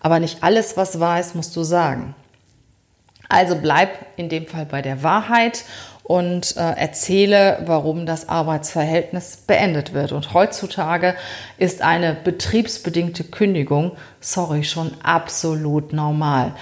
Aber 0.00 0.20
nicht 0.20 0.42
alles, 0.42 0.76
was 0.76 1.00
wahr 1.00 1.20
ist, 1.20 1.34
musst 1.34 1.56
du 1.56 1.62
sagen. 1.62 2.14
Also 3.30 3.56
bleib 3.56 3.90
in 4.16 4.28
dem 4.28 4.46
Fall 4.46 4.66
bei 4.66 4.82
der 4.82 5.02
Wahrheit 5.02 5.64
und 6.10 6.56
äh, 6.56 6.60
erzähle, 6.60 7.62
warum 7.66 8.04
das 8.04 8.28
Arbeitsverhältnis 8.28 9.36
beendet 9.46 9.94
wird. 9.94 10.10
Und 10.10 10.34
heutzutage 10.34 11.14
ist 11.56 11.82
eine 11.82 12.14
betriebsbedingte 12.14 13.22
Kündigung, 13.22 13.92
sorry, 14.18 14.64
schon 14.64 14.90
absolut 15.04 15.92
normal. 15.92 16.52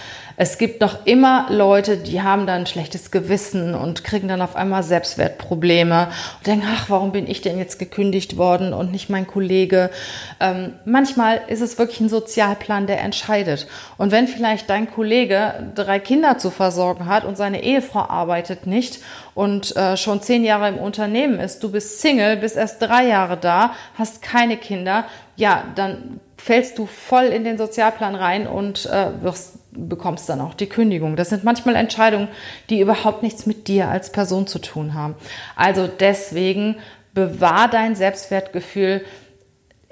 Es 0.40 0.56
gibt 0.56 0.80
noch 0.80 1.04
immer 1.04 1.46
Leute, 1.50 1.96
die 1.96 2.22
haben 2.22 2.46
dann 2.46 2.60
ein 2.60 2.66
schlechtes 2.66 3.10
Gewissen 3.10 3.74
und 3.74 4.04
kriegen 4.04 4.28
dann 4.28 4.40
auf 4.40 4.54
einmal 4.54 4.84
Selbstwertprobleme 4.84 6.10
und 6.38 6.46
denken, 6.46 6.64
ach, 6.72 6.88
warum 6.88 7.10
bin 7.10 7.28
ich 7.28 7.40
denn 7.40 7.58
jetzt 7.58 7.80
gekündigt 7.80 8.36
worden 8.36 8.72
und 8.72 8.92
nicht 8.92 9.10
mein 9.10 9.26
Kollege? 9.26 9.90
Ähm, 10.38 10.74
manchmal 10.84 11.40
ist 11.48 11.60
es 11.60 11.76
wirklich 11.76 11.98
ein 12.00 12.08
Sozialplan, 12.08 12.86
der 12.86 13.00
entscheidet. 13.00 13.66
Und 13.96 14.12
wenn 14.12 14.28
vielleicht 14.28 14.70
dein 14.70 14.88
Kollege 14.88 15.72
drei 15.74 15.98
Kinder 15.98 16.38
zu 16.38 16.50
versorgen 16.50 17.06
hat 17.06 17.24
und 17.24 17.36
seine 17.36 17.64
Ehefrau 17.64 18.08
arbeitet 18.08 18.64
nicht 18.64 19.00
und 19.34 19.74
äh, 19.74 19.96
schon 19.96 20.22
zehn 20.22 20.44
Jahre 20.44 20.68
im 20.68 20.78
Unternehmen 20.78 21.40
ist, 21.40 21.64
du 21.64 21.72
bist 21.72 22.00
Single, 22.00 22.36
bist 22.36 22.56
erst 22.56 22.80
drei 22.80 23.08
Jahre 23.08 23.38
da, 23.38 23.72
hast 23.94 24.22
keine 24.22 24.56
Kinder, 24.56 25.04
ja, 25.34 25.64
dann 25.74 26.20
fällst 26.36 26.78
du 26.78 26.86
voll 26.86 27.24
in 27.24 27.42
den 27.42 27.58
Sozialplan 27.58 28.14
rein 28.14 28.46
und 28.46 28.86
äh, 28.86 29.20
wirst, 29.20 29.57
bekommst 29.86 30.28
dann 30.28 30.40
auch 30.40 30.54
die 30.54 30.66
Kündigung. 30.66 31.16
Das 31.16 31.28
sind 31.28 31.44
manchmal 31.44 31.76
Entscheidungen, 31.76 32.28
die 32.70 32.80
überhaupt 32.80 33.22
nichts 33.22 33.46
mit 33.46 33.68
dir 33.68 33.88
als 33.88 34.10
Person 34.10 34.46
zu 34.46 34.58
tun 34.58 34.94
haben. 34.94 35.14
Also 35.56 35.86
deswegen 35.86 36.76
bewahr 37.14 37.68
dein 37.68 37.94
Selbstwertgefühl. 37.94 39.04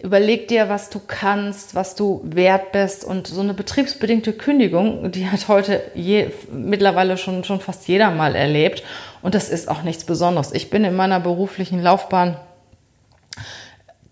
Überleg 0.03 0.49
dir, 0.49 0.69
was 0.69 0.91
du 0.91 1.01
kannst, 1.07 1.75
was 1.75 1.95
du 1.95 2.21
wert 2.23 2.73
bist 2.73 3.05
und 3.05 3.27
so 3.27 3.41
eine 3.41 3.55
betriebsbedingte 3.55 4.35
Kündigung, 4.35 5.11
die 5.11 5.29
hat 5.29 5.49
heute 5.49 5.83
je, 5.95 6.29
mittlerweile 6.53 7.17
schon, 7.17 7.45
schon 7.45 7.61
fast 7.61 7.89
jeder 7.89 8.11
mal 8.11 8.35
erlebt 8.35 8.83
und 9.23 9.35
das 9.35 9.49
ist 9.49 9.69
auch 9.69 9.83
nichts 9.83 10.05
Besonderes. 10.05 10.53
Ich 10.53 10.69
bin 10.69 10.85
in 10.85 10.95
meiner 10.95 11.19
beruflichen 11.19 11.83
Laufbahn 11.83 12.37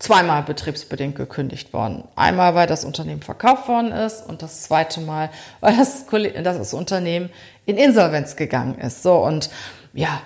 zweimal 0.05 0.43
betriebsbedingt 0.43 1.17
gekündigt 1.17 1.73
worden. 1.73 2.05
Einmal, 2.15 2.55
weil 2.55 2.67
das 2.67 2.85
Unternehmen 2.85 3.23
verkauft 3.23 3.69
worden 3.69 3.91
ist 3.91 4.21
und 4.29 4.43
das 4.43 4.63
zweite 4.63 5.01
Mal, 5.01 5.31
weil 5.61 5.77
das, 5.77 6.05
das 6.43 6.75
Unternehmen 6.75 7.31
in 7.65 7.79
Insolvenz 7.79 8.37
gegangen 8.37 8.79
ist. 8.79 9.03
So 9.03 9.17
und 9.17 9.49
ja, 9.95 10.21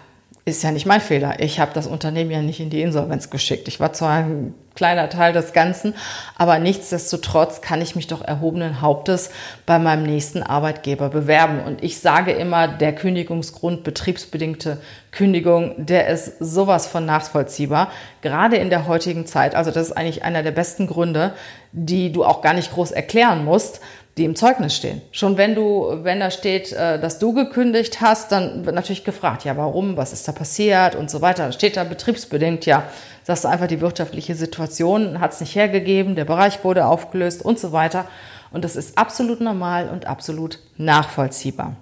ist 0.48 0.62
ja 0.62 0.70
nicht 0.70 0.86
mein 0.86 1.00
Fehler. 1.00 1.40
Ich 1.40 1.60
habe 1.60 1.72
das 1.74 1.86
Unternehmen 1.86 2.30
ja 2.30 2.42
nicht 2.42 2.60
in 2.60 2.70
die 2.70 2.82
Insolvenz 2.82 3.30
geschickt. 3.30 3.68
Ich 3.68 3.80
war 3.80 3.92
zwar 3.92 4.18
ein 4.18 4.54
kleiner 4.74 5.08
Teil 5.08 5.32
des 5.32 5.52
Ganzen, 5.52 5.92
aber 6.36 6.60
nichtsdestotrotz 6.60 7.60
kann 7.60 7.82
ich 7.82 7.96
mich 7.96 8.06
doch 8.06 8.22
erhobenen 8.22 8.80
Hauptes 8.80 9.30
bei 9.66 9.80
meinem 9.80 10.04
nächsten 10.04 10.42
Arbeitgeber 10.42 11.08
bewerben. 11.08 11.60
Und 11.60 11.82
ich 11.82 11.98
sage 11.98 12.30
immer, 12.30 12.68
der 12.68 12.94
Kündigungsgrund 12.94 13.82
betriebsbedingte 13.82 14.78
Kündigung, 15.10 15.74
der 15.78 16.06
ist 16.06 16.38
sowas 16.38 16.86
von 16.86 17.04
nachvollziehbar, 17.04 17.90
gerade 18.22 18.56
in 18.56 18.70
der 18.70 18.86
heutigen 18.86 19.26
Zeit. 19.26 19.56
Also 19.56 19.72
das 19.72 19.88
ist 19.88 19.96
eigentlich 19.96 20.22
einer 20.22 20.44
der 20.44 20.52
besten 20.52 20.86
Gründe, 20.86 21.32
die 21.72 22.12
du 22.12 22.24
auch 22.24 22.40
gar 22.40 22.54
nicht 22.54 22.72
groß 22.72 22.92
erklären 22.92 23.44
musst, 23.44 23.80
die 24.18 24.24
im 24.24 24.36
Zeugnis 24.36 24.74
stehen. 24.74 25.00
Schon 25.12 25.36
wenn 25.36 25.54
du, 25.54 26.00
wenn 26.02 26.20
da 26.20 26.30
steht, 26.30 26.72
äh, 26.72 27.00
dass 27.00 27.18
du 27.18 27.32
gekündigt 27.32 28.00
hast, 28.00 28.32
dann 28.32 28.66
wird 28.66 28.74
natürlich 28.74 29.04
gefragt, 29.04 29.44
ja, 29.44 29.56
warum, 29.56 29.96
was 29.96 30.12
ist 30.12 30.26
da 30.26 30.32
passiert 30.32 30.96
und 30.96 31.10
so 31.10 31.20
weiter. 31.20 31.52
Steht 31.52 31.76
da 31.76 31.84
betriebsbedingt, 31.84 32.66
ja, 32.66 32.84
sagst 33.22 33.44
du 33.44 33.48
einfach 33.48 33.68
die 33.68 33.80
wirtschaftliche 33.80 34.34
Situation 34.34 35.20
hat 35.20 35.32
es 35.32 35.40
nicht 35.40 35.54
hergegeben, 35.54 36.16
der 36.16 36.24
Bereich 36.24 36.64
wurde 36.64 36.86
aufgelöst 36.86 37.44
und 37.44 37.58
so 37.58 37.72
weiter. 37.72 38.06
Und 38.50 38.64
das 38.64 38.76
ist 38.76 38.98
absolut 38.98 39.40
normal 39.40 39.88
und 39.88 40.06
absolut 40.06 40.58
nachvollziehbar. 40.76 41.76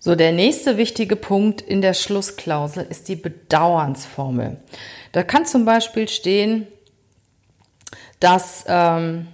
So, 0.00 0.14
der 0.14 0.32
nächste 0.32 0.76
wichtige 0.76 1.16
Punkt 1.16 1.60
in 1.60 1.82
der 1.82 1.94
Schlussklausel 1.94 2.86
ist 2.88 3.08
die 3.08 3.16
Bedauernsformel. 3.16 4.58
Da 5.12 5.22
kann 5.22 5.46
zum 5.46 5.64
Beispiel 5.64 6.08
stehen, 6.08 6.66
dass 8.20 8.64
ähm, 8.68 9.26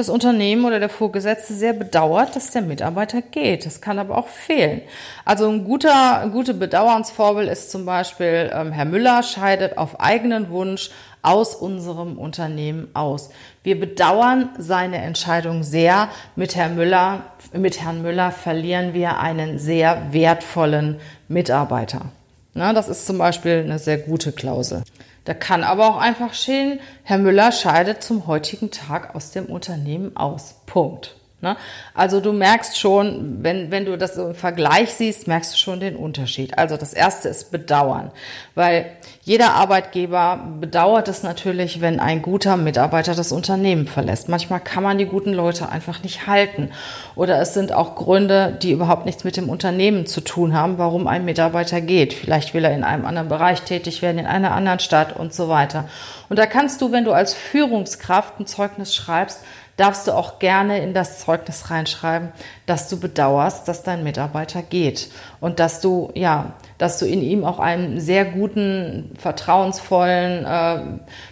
das 0.00 0.08
Unternehmen 0.08 0.64
oder 0.64 0.80
der 0.80 0.88
Vorgesetzte 0.88 1.54
sehr 1.54 1.72
bedauert, 1.72 2.34
dass 2.34 2.50
der 2.50 2.62
Mitarbeiter 2.62 3.22
geht. 3.22 3.66
Das 3.66 3.80
kann 3.80 3.98
aber 3.98 4.16
auch 4.18 4.28
fehlen. 4.28 4.80
Also 5.24 5.48
ein 5.48 5.64
guter, 5.64 6.28
gute 6.32 6.54
Bedauernsformel 6.54 7.46
ist 7.46 7.70
zum 7.70 7.84
Beispiel, 7.84 8.50
ähm, 8.52 8.72
Herr 8.72 8.86
Müller 8.86 9.22
scheidet 9.22 9.78
auf 9.78 10.00
eigenen 10.00 10.50
Wunsch 10.50 10.90
aus 11.22 11.54
unserem 11.54 12.18
Unternehmen 12.18 12.88
aus. 12.94 13.30
Wir 13.62 13.78
bedauern 13.78 14.48
seine 14.58 14.98
Entscheidung 14.98 15.62
sehr. 15.62 16.08
Mit 16.34 16.56
Herrn 16.56 16.76
Müller, 16.76 17.24
mit 17.52 17.82
Herrn 17.82 18.02
Müller 18.02 18.32
verlieren 18.32 18.94
wir 18.94 19.18
einen 19.18 19.58
sehr 19.58 20.12
wertvollen 20.12 20.96
Mitarbeiter. 21.28 22.06
Na, 22.54 22.72
das 22.72 22.88
ist 22.88 23.06
zum 23.06 23.18
Beispiel 23.18 23.62
eine 23.64 23.78
sehr 23.78 23.98
gute 23.98 24.32
Klausel. 24.32 24.82
Da 25.24 25.34
kann 25.34 25.64
aber 25.64 25.88
auch 25.88 25.98
einfach 25.98 26.34
stehen, 26.34 26.80
Herr 27.02 27.18
Müller 27.18 27.52
scheidet 27.52 28.02
zum 28.02 28.26
heutigen 28.26 28.70
Tag 28.70 29.14
aus 29.14 29.30
dem 29.32 29.46
Unternehmen 29.46 30.16
aus. 30.16 30.56
Punkt. 30.66 31.19
Ne? 31.42 31.56
Also 31.94 32.20
du 32.20 32.32
merkst 32.32 32.78
schon, 32.78 33.38
wenn, 33.42 33.70
wenn 33.70 33.86
du 33.86 33.96
das 33.96 34.16
im 34.18 34.34
Vergleich 34.34 34.92
siehst, 34.92 35.26
merkst 35.26 35.54
du 35.54 35.56
schon 35.56 35.80
den 35.80 35.96
Unterschied. 35.96 36.58
Also 36.58 36.76
das 36.76 36.92
erste 36.92 37.28
ist 37.28 37.50
Bedauern, 37.50 38.10
weil 38.54 38.90
jeder 39.22 39.54
Arbeitgeber 39.54 40.40
bedauert 40.60 41.08
es 41.08 41.22
natürlich, 41.22 41.80
wenn 41.80 41.98
ein 41.98 42.20
guter 42.20 42.56
Mitarbeiter 42.56 43.14
das 43.14 43.32
Unternehmen 43.32 43.86
verlässt. 43.86 44.28
Manchmal 44.28 44.60
kann 44.60 44.82
man 44.82 44.98
die 44.98 45.06
guten 45.06 45.32
Leute 45.32 45.68
einfach 45.68 46.02
nicht 46.02 46.26
halten. 46.26 46.70
Oder 47.16 47.40
es 47.40 47.54
sind 47.54 47.72
auch 47.72 47.94
Gründe, 47.94 48.58
die 48.60 48.72
überhaupt 48.72 49.06
nichts 49.06 49.24
mit 49.24 49.36
dem 49.36 49.48
Unternehmen 49.48 50.06
zu 50.06 50.20
tun 50.20 50.54
haben, 50.54 50.78
warum 50.78 51.06
ein 51.06 51.24
Mitarbeiter 51.24 51.80
geht. 51.80 52.12
Vielleicht 52.12 52.54
will 52.54 52.64
er 52.64 52.74
in 52.74 52.84
einem 52.84 53.06
anderen 53.06 53.28
Bereich 53.28 53.62
tätig 53.62 54.02
werden, 54.02 54.18
in 54.18 54.26
einer 54.26 54.52
anderen 54.52 54.80
Stadt 54.80 55.16
und 55.16 55.32
so 55.32 55.48
weiter. 55.48 55.88
Und 56.28 56.38
da 56.38 56.46
kannst 56.46 56.80
du, 56.80 56.92
wenn 56.92 57.04
du 57.04 57.12
als 57.12 57.34
Führungskraft 57.34 58.40
ein 58.40 58.46
Zeugnis 58.46 58.94
schreibst, 58.94 59.40
darfst 59.80 60.06
du 60.06 60.12
auch 60.12 60.38
gerne 60.38 60.82
in 60.82 60.92
das 60.92 61.20
Zeugnis 61.20 61.70
reinschreiben, 61.70 62.28
dass 62.66 62.90
du 62.90 63.00
bedauerst, 63.00 63.66
dass 63.66 63.82
dein 63.82 64.04
Mitarbeiter 64.04 64.60
geht 64.60 65.10
und 65.40 65.58
dass 65.58 65.80
du, 65.80 66.10
ja, 66.14 66.52
dass 66.76 66.98
du 66.98 67.06
in 67.06 67.22
ihm 67.22 67.44
auch 67.44 67.58
einen 67.58 67.98
sehr 67.98 68.26
guten, 68.26 69.10
vertrauensvollen 69.18 70.44
äh, 70.44 70.80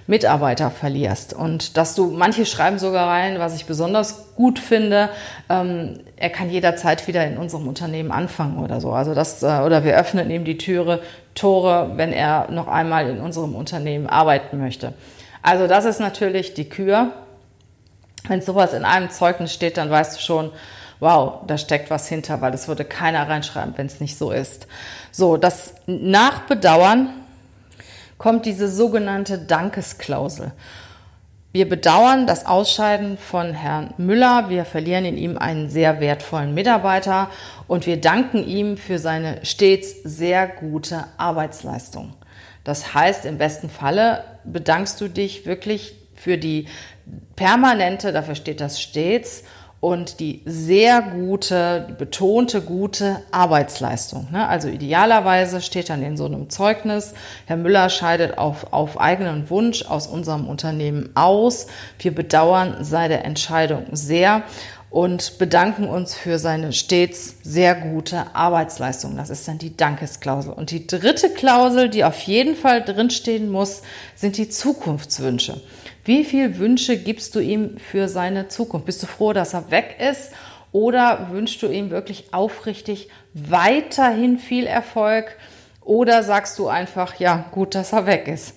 Mitarbeiter 0.06 0.70
verlierst 0.70 1.34
und 1.34 1.76
dass 1.76 1.94
du, 1.94 2.10
manche 2.10 2.46
schreiben 2.46 2.78
sogar 2.78 3.08
rein, 3.08 3.38
was 3.38 3.54
ich 3.54 3.66
besonders 3.66 4.34
gut 4.34 4.58
finde, 4.58 5.10
ähm, 5.50 6.00
er 6.16 6.30
kann 6.30 6.48
jederzeit 6.50 7.06
wieder 7.06 7.26
in 7.26 7.36
unserem 7.36 7.68
Unternehmen 7.68 8.10
anfangen 8.10 8.64
oder 8.64 8.80
so. 8.80 8.92
Also 8.92 9.14
das, 9.14 9.42
äh, 9.42 9.60
oder 9.60 9.84
wir 9.84 9.94
öffnen 9.94 10.30
ihm 10.30 10.44
die 10.44 10.56
Türe, 10.56 11.02
Tore, 11.34 11.92
wenn 11.96 12.14
er 12.14 12.50
noch 12.50 12.66
einmal 12.66 13.10
in 13.10 13.20
unserem 13.20 13.54
Unternehmen 13.54 14.06
arbeiten 14.06 14.58
möchte. 14.58 14.94
Also 15.42 15.66
das 15.66 15.84
ist 15.84 16.00
natürlich 16.00 16.54
die 16.54 16.68
Kür 16.68 17.12
wenn 18.28 18.40
sowas 18.40 18.72
in 18.72 18.84
einem 18.84 19.10
Zeugnis 19.10 19.52
steht, 19.52 19.76
dann 19.76 19.90
weißt 19.90 20.16
du 20.16 20.20
schon, 20.22 20.52
wow, 21.00 21.40
da 21.46 21.58
steckt 21.58 21.90
was 21.90 22.08
hinter, 22.08 22.40
weil 22.40 22.52
das 22.52 22.68
würde 22.68 22.84
keiner 22.84 23.28
reinschreiben, 23.28 23.74
wenn 23.76 23.86
es 23.86 24.00
nicht 24.00 24.16
so 24.16 24.30
ist. 24.30 24.66
So, 25.10 25.36
das 25.36 25.74
Nachbedauern 25.86 27.10
kommt 28.18 28.46
diese 28.46 28.68
sogenannte 28.68 29.38
Dankesklausel. 29.38 30.52
Wir 31.50 31.68
bedauern 31.68 32.26
das 32.26 32.44
Ausscheiden 32.44 33.16
von 33.16 33.54
Herrn 33.54 33.94
Müller. 33.96 34.50
Wir 34.50 34.66
verlieren 34.66 35.06
in 35.06 35.16
ihm 35.16 35.38
einen 35.38 35.70
sehr 35.70 35.98
wertvollen 35.98 36.52
Mitarbeiter 36.52 37.30
und 37.66 37.86
wir 37.86 38.00
danken 38.00 38.44
ihm 38.44 38.76
für 38.76 38.98
seine 38.98 39.44
stets 39.46 39.94
sehr 40.04 40.46
gute 40.46 41.04
Arbeitsleistung. 41.16 42.12
Das 42.64 42.92
heißt, 42.92 43.24
im 43.24 43.38
besten 43.38 43.70
Falle 43.70 44.24
bedankst 44.44 45.00
du 45.00 45.08
dich 45.08 45.46
wirklich 45.46 45.94
für 46.14 46.36
die 46.36 46.68
permanente, 47.36 48.12
dafür 48.12 48.34
steht 48.34 48.60
das 48.60 48.80
stets, 48.80 49.44
und 49.80 50.18
die 50.18 50.42
sehr 50.44 51.02
gute, 51.02 51.94
betonte 51.98 52.62
gute 52.62 53.22
Arbeitsleistung. 53.30 54.26
Ne? 54.32 54.48
Also 54.48 54.68
idealerweise 54.68 55.60
steht 55.60 55.88
dann 55.88 56.02
in 56.02 56.16
so 56.16 56.24
einem 56.26 56.50
Zeugnis, 56.50 57.14
Herr 57.46 57.56
Müller 57.56 57.88
scheidet 57.88 58.38
auf, 58.38 58.72
auf 58.72 59.00
eigenen 59.00 59.50
Wunsch 59.50 59.84
aus 59.84 60.08
unserem 60.08 60.48
Unternehmen 60.48 61.10
aus. 61.14 61.68
Wir 62.00 62.12
bedauern 62.12 62.78
seine 62.80 63.22
Entscheidung 63.22 63.84
sehr 63.92 64.42
und 64.90 65.38
bedanken 65.38 65.86
uns 65.86 66.14
für 66.14 66.38
seine 66.38 66.72
stets 66.72 67.36
sehr 67.42 67.74
gute 67.74 68.34
Arbeitsleistung. 68.34 69.16
Das 69.16 69.30
ist 69.30 69.46
dann 69.46 69.58
die 69.58 69.76
Dankesklausel. 69.76 70.52
Und 70.52 70.70
die 70.70 70.86
dritte 70.86 71.30
Klausel, 71.30 71.88
die 71.88 72.04
auf 72.04 72.18
jeden 72.22 72.56
Fall 72.56 72.82
drinstehen 72.82 73.50
muss, 73.50 73.82
sind 74.16 74.38
die 74.38 74.48
Zukunftswünsche. 74.48 75.60
Wie 76.08 76.24
viele 76.24 76.56
Wünsche 76.56 76.96
gibst 76.96 77.34
du 77.34 77.38
ihm 77.38 77.76
für 77.76 78.08
seine 78.08 78.48
Zukunft? 78.48 78.86
Bist 78.86 79.02
du 79.02 79.06
froh, 79.06 79.34
dass 79.34 79.52
er 79.52 79.70
weg 79.70 79.96
ist? 80.00 80.32
Oder 80.72 81.28
wünschst 81.32 81.60
du 81.60 81.66
ihm 81.66 81.90
wirklich 81.90 82.32
aufrichtig 82.32 83.10
weiterhin 83.34 84.38
viel 84.38 84.66
Erfolg? 84.66 85.36
Oder 85.82 86.22
sagst 86.22 86.58
du 86.58 86.66
einfach, 86.66 87.20
ja, 87.20 87.44
gut, 87.50 87.74
dass 87.74 87.92
er 87.92 88.06
weg 88.06 88.26
ist? 88.26 88.54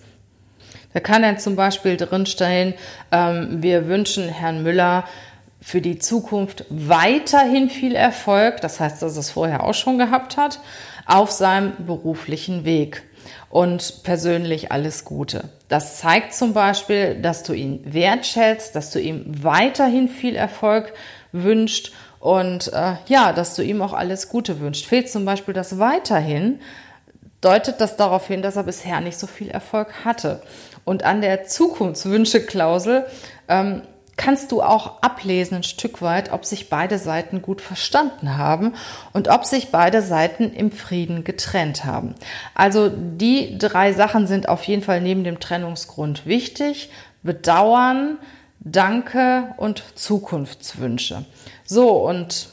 Da 0.93 1.01
kann 1.01 1.23
dann 1.23 1.39
zum 1.39 1.57
Beispiel 1.57 1.97
drinstehen, 1.97 2.73
ähm, 3.11 3.61
wir 3.61 3.89
wünschen 3.89 4.29
Herrn 4.29 4.63
Müller 4.63 5.03
für 5.59 5.81
die 5.81 5.99
Zukunft 5.99 6.63
weiterhin 6.69 7.69
viel 7.69 7.95
Erfolg, 7.95 8.61
das 8.61 8.79
heißt, 8.79 9.01
dass 9.01 9.17
er 9.17 9.19
es 9.19 9.29
vorher 9.29 9.65
auch 9.65 9.73
schon 9.73 9.97
gehabt 9.97 10.37
hat, 10.37 10.61
auf 11.05 11.31
seinem 11.31 11.73
beruflichen 11.85 12.63
Weg 12.63 13.03
und 13.51 14.03
persönlich 14.03 14.71
alles 14.71 15.05
Gute. 15.05 15.49
Das 15.67 15.99
zeigt 15.99 16.33
zum 16.33 16.53
Beispiel, 16.53 17.15
dass 17.21 17.43
du 17.43 17.53
ihn 17.53 17.81
wertschätzt, 17.85 18.75
dass 18.75 18.91
du 18.91 18.99
ihm 18.99 19.25
weiterhin 19.43 20.07
viel 20.07 20.35
Erfolg 20.35 20.93
wünscht 21.31 21.93
und 22.19 22.71
äh, 22.73 22.93
ja, 23.07 23.33
dass 23.33 23.55
du 23.55 23.63
ihm 23.63 23.81
auch 23.81 23.93
alles 23.93 24.29
Gute 24.29 24.59
wünscht. 24.59 24.85
Fehlt 24.85 25.09
zum 25.09 25.25
Beispiel 25.25 25.53
das 25.53 25.79
weiterhin, 25.79 26.59
deutet 27.41 27.81
das 27.81 27.97
darauf 27.97 28.27
hin, 28.27 28.41
dass 28.41 28.55
er 28.55 28.63
bisher 28.63 29.01
nicht 29.01 29.17
so 29.17 29.27
viel 29.27 29.49
Erfolg 29.49 30.05
hatte. 30.05 30.41
Und 30.85 31.03
an 31.03 31.21
der 31.21 31.45
Zukunftswünsche-Klausel 31.45 33.05
ähm, 33.47 33.81
kannst 34.21 34.51
du 34.51 34.61
auch 34.61 35.01
ablesen 35.01 35.57
ein 35.57 35.63
Stück 35.63 36.03
weit, 36.03 36.31
ob 36.31 36.45
sich 36.45 36.69
beide 36.69 36.99
Seiten 36.99 37.41
gut 37.41 37.59
verstanden 37.59 38.37
haben 38.37 38.75
und 39.13 39.29
ob 39.29 39.45
sich 39.45 39.69
beide 39.71 40.03
Seiten 40.03 40.53
im 40.53 40.71
Frieden 40.71 41.23
getrennt 41.23 41.85
haben. 41.85 42.13
Also 42.53 42.89
die 42.89 43.57
drei 43.57 43.93
Sachen 43.93 44.27
sind 44.27 44.47
auf 44.47 44.63
jeden 44.65 44.83
Fall 44.83 45.01
neben 45.01 45.23
dem 45.23 45.39
Trennungsgrund 45.39 46.27
wichtig. 46.27 46.91
Bedauern, 47.23 48.19
Danke 48.59 49.55
und 49.57 49.83
Zukunftswünsche. 49.95 51.25
So, 51.65 51.89
und 51.89 52.49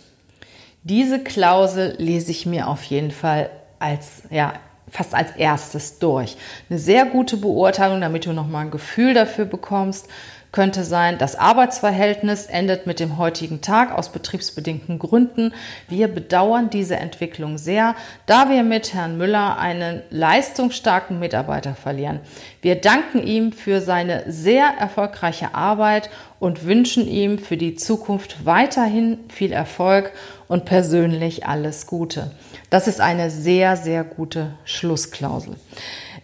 diese 0.85 1.23
Klausel 1.23 1.97
lese 1.99 2.31
ich 2.31 2.47
mir 2.47 2.69
auf 2.69 2.83
jeden 2.85 3.11
Fall 3.11 3.51
als, 3.79 4.23
ja, 4.31 4.55
fast 4.91 5.15
als 5.15 5.33
erstes 5.37 5.99
durch. 5.99 6.39
Eine 6.71 6.79
sehr 6.79 7.05
gute 7.05 7.37
Beurteilung, 7.37 8.01
damit 8.01 8.25
du 8.25 8.33
nochmal 8.33 8.65
ein 8.65 8.71
Gefühl 8.71 9.13
dafür 9.13 9.45
bekommst, 9.45 10.09
könnte 10.53 10.83
sein, 10.85 11.19
das 11.19 11.37
Arbeitsverhältnis 11.37 12.47
endet 12.47 12.87
mit 12.87 13.01
dem 13.01 13.19
heutigen 13.19 13.61
Tag 13.61 13.97
aus 13.97 14.11
betriebsbedingten 14.11 14.99
Gründen. 14.99 15.53
Wir 15.89 16.09
bedauern 16.09 16.71
diese 16.71 16.97
Entwicklung 16.97 17.59
sehr, 17.59 17.95
da 18.27 18.49
wir 18.49 18.63
mit 18.63 18.95
Herrn 18.95 19.19
Müller 19.19 19.59
einen 19.59 20.03
leistungsstarken 20.11 21.19
Mitarbeiter 21.19 21.75
verlieren. 21.75 22.21
Wir 22.63 22.77
danken 22.77 23.23
ihm 23.23 23.53
für 23.53 23.81
seine 23.81 24.25
sehr 24.31 24.67
erfolgreiche 24.79 25.55
Arbeit 25.55 26.09
und 26.41 26.65
wünschen 26.65 27.07
ihm 27.07 27.39
für 27.39 27.57
die 27.57 27.75
Zukunft 27.75 28.47
weiterhin 28.47 29.19
viel 29.29 29.53
Erfolg 29.53 30.13
und 30.47 30.65
persönlich 30.65 31.47
alles 31.47 31.87
Gute. 31.87 32.31
Das 32.71 32.89
ist 32.89 33.01
eine 33.01 33.31
sehr, 33.31 33.77
sehr 33.77 34.05
gute 34.05 34.55
Schlussklausel. 34.65 35.57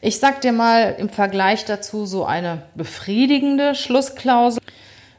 Ich 0.07 0.19
sag 0.19 0.43
dir 0.43 0.53
mal 0.53 0.97
im 0.99 1.09
Vergleich 1.09 1.65
dazu 1.65 2.05
so 2.05 2.27
eine 2.27 2.61
befriedigende 2.75 3.75
Schlussklausel. 3.75 4.61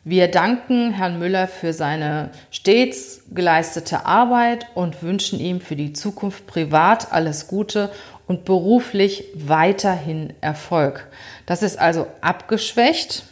Wir 0.03 0.27
danken 0.29 0.91
Herrn 0.91 1.17
Müller 1.17 1.47
für 1.47 1.73
seine 1.73 2.29
stets 2.51 3.23
geleistete 3.33 4.05
Arbeit 4.05 4.67
und 4.75 5.01
wünschen 5.01 5.39
ihm 5.39 5.59
für 5.59 5.75
die 5.75 5.93
Zukunft 5.93 6.45
privat 6.45 7.11
alles 7.11 7.47
Gute 7.47 7.89
und 8.27 8.45
beruflich 8.45 9.23
weiterhin 9.33 10.33
Erfolg. 10.41 11.07
Das 11.47 11.63
ist 11.63 11.79
also 11.79 12.05
abgeschwächt. 12.21 13.23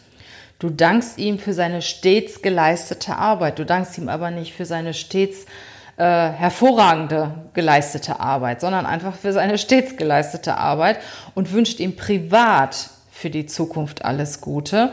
Du 0.57 0.71
dankst 0.71 1.19
ihm 1.19 1.37
für 1.37 1.53
seine 1.53 1.83
stets 1.83 2.41
geleistete 2.41 3.15
Arbeit. 3.15 3.59
Du 3.59 3.65
dankst 3.65 3.95
ihm 3.99 4.09
aber 4.09 4.31
nicht 4.31 4.53
für 4.53 4.65
seine 4.65 4.95
stets 4.95 5.45
äh, 5.97 6.03
hervorragende 6.03 7.32
geleistete 7.53 8.19
Arbeit, 8.19 8.62
sondern 8.62 8.86
einfach 8.86 9.15
für 9.15 9.34
seine 9.34 9.58
stets 9.58 9.97
geleistete 9.97 10.58
Arbeit 10.58 10.99
und 11.36 11.51
wünscht 11.53 11.79
ihm 11.79 11.95
privat 11.95 12.89
für 13.12 13.29
die 13.29 13.45
Zukunft 13.45 14.03
alles 14.03 14.41
Gute. 14.41 14.91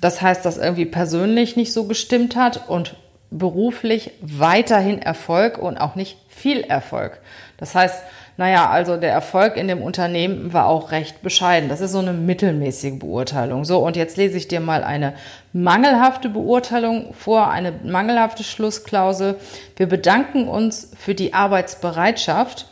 Das 0.00 0.22
heißt, 0.22 0.44
dass 0.44 0.58
irgendwie 0.58 0.86
persönlich 0.86 1.56
nicht 1.56 1.72
so 1.72 1.84
gestimmt 1.84 2.36
hat 2.36 2.68
und 2.68 2.96
beruflich 3.30 4.12
weiterhin 4.20 5.02
Erfolg 5.02 5.58
und 5.58 5.78
auch 5.78 5.94
nicht 5.94 6.16
viel 6.28 6.60
Erfolg. 6.60 7.20
Das 7.56 7.74
heißt, 7.74 8.02
naja, 8.38 8.68
also 8.68 8.98
der 8.98 9.12
Erfolg 9.12 9.56
in 9.56 9.66
dem 9.66 9.80
Unternehmen 9.80 10.52
war 10.52 10.66
auch 10.66 10.90
recht 10.90 11.22
bescheiden. 11.22 11.70
Das 11.70 11.80
ist 11.80 11.92
so 11.92 12.00
eine 12.00 12.12
mittelmäßige 12.12 12.98
Beurteilung. 12.98 13.64
So, 13.64 13.78
und 13.78 13.96
jetzt 13.96 14.18
lese 14.18 14.36
ich 14.36 14.46
dir 14.46 14.60
mal 14.60 14.84
eine 14.84 15.14
mangelhafte 15.54 16.28
Beurteilung 16.28 17.14
vor, 17.14 17.48
eine 17.50 17.72
mangelhafte 17.82 18.44
Schlussklausel. 18.44 19.36
Wir 19.76 19.86
bedanken 19.86 20.48
uns 20.48 20.90
für 20.98 21.14
die 21.14 21.32
Arbeitsbereitschaft 21.32 22.66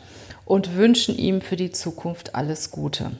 und 0.45 0.75
wünschen 0.75 1.17
ihm 1.17 1.41
für 1.41 1.55
die 1.55 1.71
Zukunft 1.71 2.35
alles 2.35 2.69
Gute. 2.69 3.11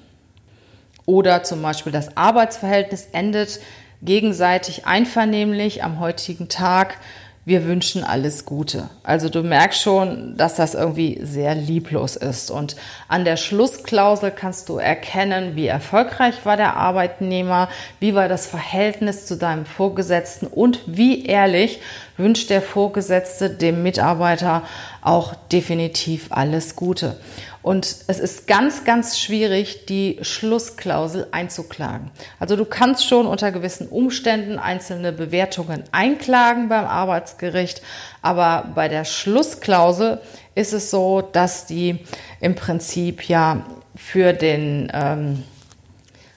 Oder 1.08 1.42
zum 1.42 1.64
Beispiel 1.64 1.92
das 1.92 2.16
Arbeitsverhältnis 2.16 3.08
endet 3.12 3.60
gegenseitig 4.04 4.86
einvernehmlich 4.86 5.84
am 5.84 6.00
heutigen 6.00 6.48
Tag 6.48 6.98
wir 7.46 7.66
wünschen 7.66 8.04
alles 8.04 8.46
Gute. 8.46 8.90
Also 9.04 9.30
du 9.30 9.44
merkst 9.44 9.80
schon, 9.80 10.36
dass 10.36 10.56
das 10.56 10.74
irgendwie 10.74 11.20
sehr 11.22 11.54
lieblos 11.54 12.16
ist. 12.16 12.50
Und 12.50 12.76
an 13.08 13.24
der 13.24 13.38
Schlussklausel 13.38 14.32
kannst 14.32 14.68
du 14.68 14.78
erkennen, 14.78 15.56
wie 15.56 15.68
erfolgreich 15.68 16.44
war 16.44 16.58
der 16.58 16.76
Arbeitnehmer, 16.76 17.70
wie 18.00 18.16
war 18.16 18.28
das 18.28 18.48
Verhältnis 18.48 19.28
zu 19.28 19.38
deinem 19.38 19.66
Vorgesetzten 19.66 20.48
und 20.48 20.82
wie 20.88 21.26
ehrlich 21.26 21.82
wünscht 22.18 22.50
der 22.50 22.62
Vorgesetzte 22.62 23.50
dem 23.50 23.84
Mitarbeiter 23.84 24.64
auch 25.02 25.36
definitiv 25.52 26.28
alles 26.30 26.76
Gute. 26.76 27.18
Und 27.62 27.96
es 28.08 28.20
ist 28.20 28.46
ganz, 28.46 28.84
ganz 28.84 29.20
schwierig, 29.20 29.88
die 29.88 30.20
Schlussklausel 30.22 31.28
einzuklagen. 31.32 32.12
Also 32.40 32.56
du 32.56 32.64
kannst 32.64 33.08
schon 33.08 33.26
unter 33.26 33.52
gewissen 33.52 33.88
Umständen 33.88 34.60
einzelne 34.60 35.12
Bewertungen 35.12 35.84
einklagen 35.92 36.70
beim 36.70 36.86
Arbeitsgericht, 36.86 37.82
aber 38.22 38.70
bei 38.76 38.88
der 38.88 39.04
Schlussklausel 39.04 40.22
ist 40.54 40.74
es 40.74 40.92
so, 40.92 41.22
dass 41.22 41.66
die 41.66 42.06
im 42.40 42.54
Prinzip 42.54 43.28
ja 43.28 43.66
für 43.96 44.34
den 44.34 44.92
ähm, 44.94 45.44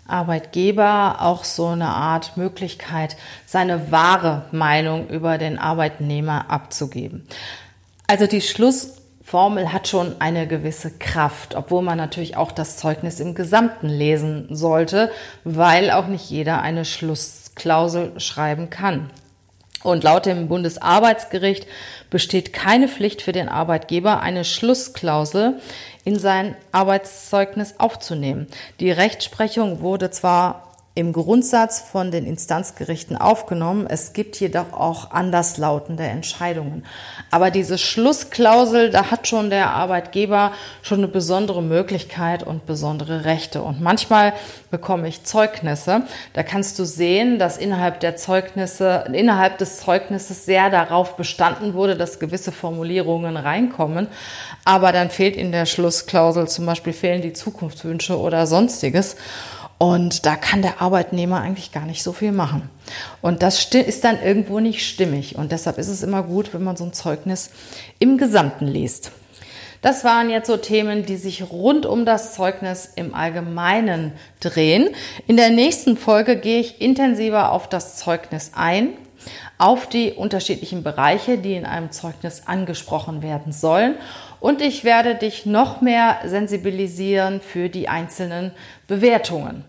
Arbeitgeber 0.08 1.18
auch 1.20 1.44
so 1.44 1.66
eine 1.66 1.88
Art 1.88 2.36
Möglichkeit, 2.36 3.16
seine 3.46 3.92
wahre 3.92 4.46
Meinung 4.50 5.08
über 5.08 5.38
den 5.38 5.58
Arbeitnehmer 5.58 6.50
abzugeben. 6.50 7.26
Also 8.06 8.26
die 8.26 8.40
Schluss 8.40 8.94
Formel 9.28 9.74
hat 9.74 9.86
schon 9.86 10.22
eine 10.22 10.46
gewisse 10.46 10.90
Kraft, 10.90 11.54
obwohl 11.54 11.82
man 11.82 11.98
natürlich 11.98 12.38
auch 12.38 12.50
das 12.50 12.78
Zeugnis 12.78 13.20
im 13.20 13.34
Gesamten 13.34 13.86
lesen 13.86 14.46
sollte, 14.48 15.10
weil 15.44 15.90
auch 15.90 16.06
nicht 16.06 16.30
jeder 16.30 16.62
eine 16.62 16.86
Schlussklausel 16.86 18.18
schreiben 18.18 18.70
kann. 18.70 19.10
Und 19.82 20.02
laut 20.02 20.26
dem 20.26 20.48
Bundesarbeitsgericht 20.48 21.66
besteht 22.10 22.52
keine 22.52 22.88
Pflicht 22.88 23.22
für 23.22 23.32
den 23.32 23.48
Arbeitgeber, 23.48 24.20
eine 24.20 24.44
Schlussklausel 24.44 25.60
in 26.04 26.18
sein 26.18 26.56
Arbeitszeugnis 26.72 27.74
aufzunehmen. 27.78 28.48
Die 28.80 28.90
Rechtsprechung 28.90 29.80
wurde 29.80 30.10
zwar 30.10 30.67
im 30.98 31.12
Grundsatz 31.12 31.78
von 31.78 32.10
den 32.10 32.26
Instanzgerichten 32.26 33.16
aufgenommen. 33.16 33.86
Es 33.88 34.14
gibt 34.14 34.40
jedoch 34.40 34.72
auch 34.72 35.12
anderslautende 35.12 36.02
Entscheidungen. 36.02 36.84
Aber 37.30 37.52
diese 37.52 37.78
Schlussklausel, 37.78 38.90
da 38.90 39.12
hat 39.12 39.28
schon 39.28 39.48
der 39.48 39.70
Arbeitgeber 39.70 40.50
schon 40.82 40.98
eine 40.98 41.06
besondere 41.06 41.62
Möglichkeit 41.62 42.42
und 42.42 42.66
besondere 42.66 43.24
Rechte. 43.24 43.62
Und 43.62 43.80
manchmal 43.80 44.32
bekomme 44.72 45.06
ich 45.06 45.22
Zeugnisse. 45.22 46.02
Da 46.32 46.42
kannst 46.42 46.80
du 46.80 46.84
sehen, 46.84 47.38
dass 47.38 47.58
innerhalb 47.58 48.00
der 48.00 48.16
Zeugnisse, 48.16 49.04
innerhalb 49.12 49.58
des 49.58 49.78
Zeugnisses 49.78 50.46
sehr 50.46 50.68
darauf 50.68 51.16
bestanden 51.16 51.74
wurde, 51.74 51.96
dass 51.96 52.18
gewisse 52.18 52.50
Formulierungen 52.50 53.36
reinkommen. 53.36 54.08
Aber 54.64 54.90
dann 54.90 55.10
fehlt 55.10 55.36
in 55.36 55.52
der 55.52 55.66
Schlussklausel 55.66 56.48
zum 56.48 56.66
Beispiel 56.66 56.92
fehlen 56.92 57.22
die 57.22 57.34
Zukunftswünsche 57.34 58.18
oder 58.18 58.48
sonstiges. 58.48 59.14
Und 59.78 60.26
da 60.26 60.34
kann 60.34 60.60
der 60.60 60.82
Arbeitnehmer 60.82 61.40
eigentlich 61.40 61.70
gar 61.70 61.86
nicht 61.86 62.02
so 62.02 62.12
viel 62.12 62.32
machen. 62.32 62.68
Und 63.22 63.42
das 63.42 63.64
ist 63.72 64.02
dann 64.02 64.20
irgendwo 64.20 64.58
nicht 64.58 64.86
stimmig. 64.86 65.36
Und 65.36 65.52
deshalb 65.52 65.78
ist 65.78 65.88
es 65.88 66.02
immer 66.02 66.24
gut, 66.24 66.52
wenn 66.52 66.64
man 66.64 66.76
so 66.76 66.84
ein 66.84 66.92
Zeugnis 66.92 67.50
im 68.00 68.18
Gesamten 68.18 68.66
liest. 68.66 69.12
Das 69.80 70.02
waren 70.02 70.28
jetzt 70.28 70.48
so 70.48 70.56
Themen, 70.56 71.06
die 71.06 71.16
sich 71.16 71.52
rund 71.52 71.86
um 71.86 72.04
das 72.04 72.34
Zeugnis 72.34 72.90
im 72.96 73.14
Allgemeinen 73.14 74.12
drehen. 74.40 74.88
In 75.28 75.36
der 75.36 75.50
nächsten 75.50 75.96
Folge 75.96 76.36
gehe 76.36 76.58
ich 76.58 76.80
intensiver 76.80 77.52
auf 77.52 77.68
das 77.68 77.96
Zeugnis 77.96 78.52
ein, 78.56 78.94
auf 79.56 79.88
die 79.88 80.12
unterschiedlichen 80.12 80.82
Bereiche, 80.82 81.38
die 81.38 81.54
in 81.54 81.64
einem 81.64 81.92
Zeugnis 81.92 82.42
angesprochen 82.46 83.22
werden 83.22 83.52
sollen 83.52 83.94
und 84.40 84.62
ich 84.62 84.84
werde 84.84 85.14
dich 85.14 85.46
noch 85.46 85.80
mehr 85.80 86.18
sensibilisieren 86.24 87.40
für 87.40 87.68
die 87.68 87.88
einzelnen 87.88 88.52
Bewertungen. 88.86 89.64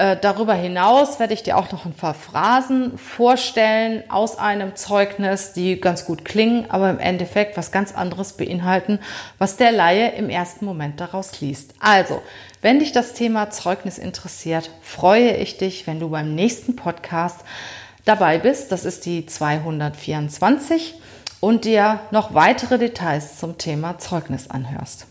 Äh, 0.00 0.16
darüber 0.20 0.54
hinaus 0.54 1.18
werde 1.18 1.34
ich 1.34 1.42
dir 1.42 1.58
auch 1.58 1.72
noch 1.72 1.84
ein 1.84 1.92
paar 1.92 2.14
Phrasen 2.14 2.96
vorstellen 2.96 4.04
aus 4.08 4.38
einem 4.38 4.76
Zeugnis, 4.76 5.52
die 5.52 5.80
ganz 5.80 6.06
gut 6.06 6.24
klingen, 6.24 6.70
aber 6.70 6.88
im 6.90 7.00
Endeffekt 7.00 7.56
was 7.56 7.72
ganz 7.72 7.92
anderes 7.92 8.34
beinhalten, 8.34 9.00
was 9.38 9.56
der 9.56 9.72
Laie 9.72 10.12
im 10.12 10.30
ersten 10.30 10.64
Moment 10.64 11.00
daraus 11.00 11.40
liest. 11.40 11.74
Also, 11.80 12.22
wenn 12.62 12.78
dich 12.78 12.92
das 12.92 13.14
Thema 13.14 13.50
Zeugnis 13.50 13.98
interessiert, 13.98 14.70
freue 14.80 15.36
ich 15.36 15.58
dich, 15.58 15.86
wenn 15.86 15.98
du 15.98 16.08
beim 16.08 16.34
nächsten 16.34 16.76
Podcast 16.76 17.40
dabei 18.04 18.38
bist. 18.38 18.72
Das 18.72 18.84
ist 18.84 19.06
die 19.06 19.26
224 19.26 20.94
und 21.40 21.64
dir 21.64 22.00
noch 22.10 22.34
weitere 22.34 22.78
Details 22.78 23.38
zum 23.38 23.58
Thema 23.58 23.98
Zeugnis 23.98 24.48
anhörst. 24.50 25.06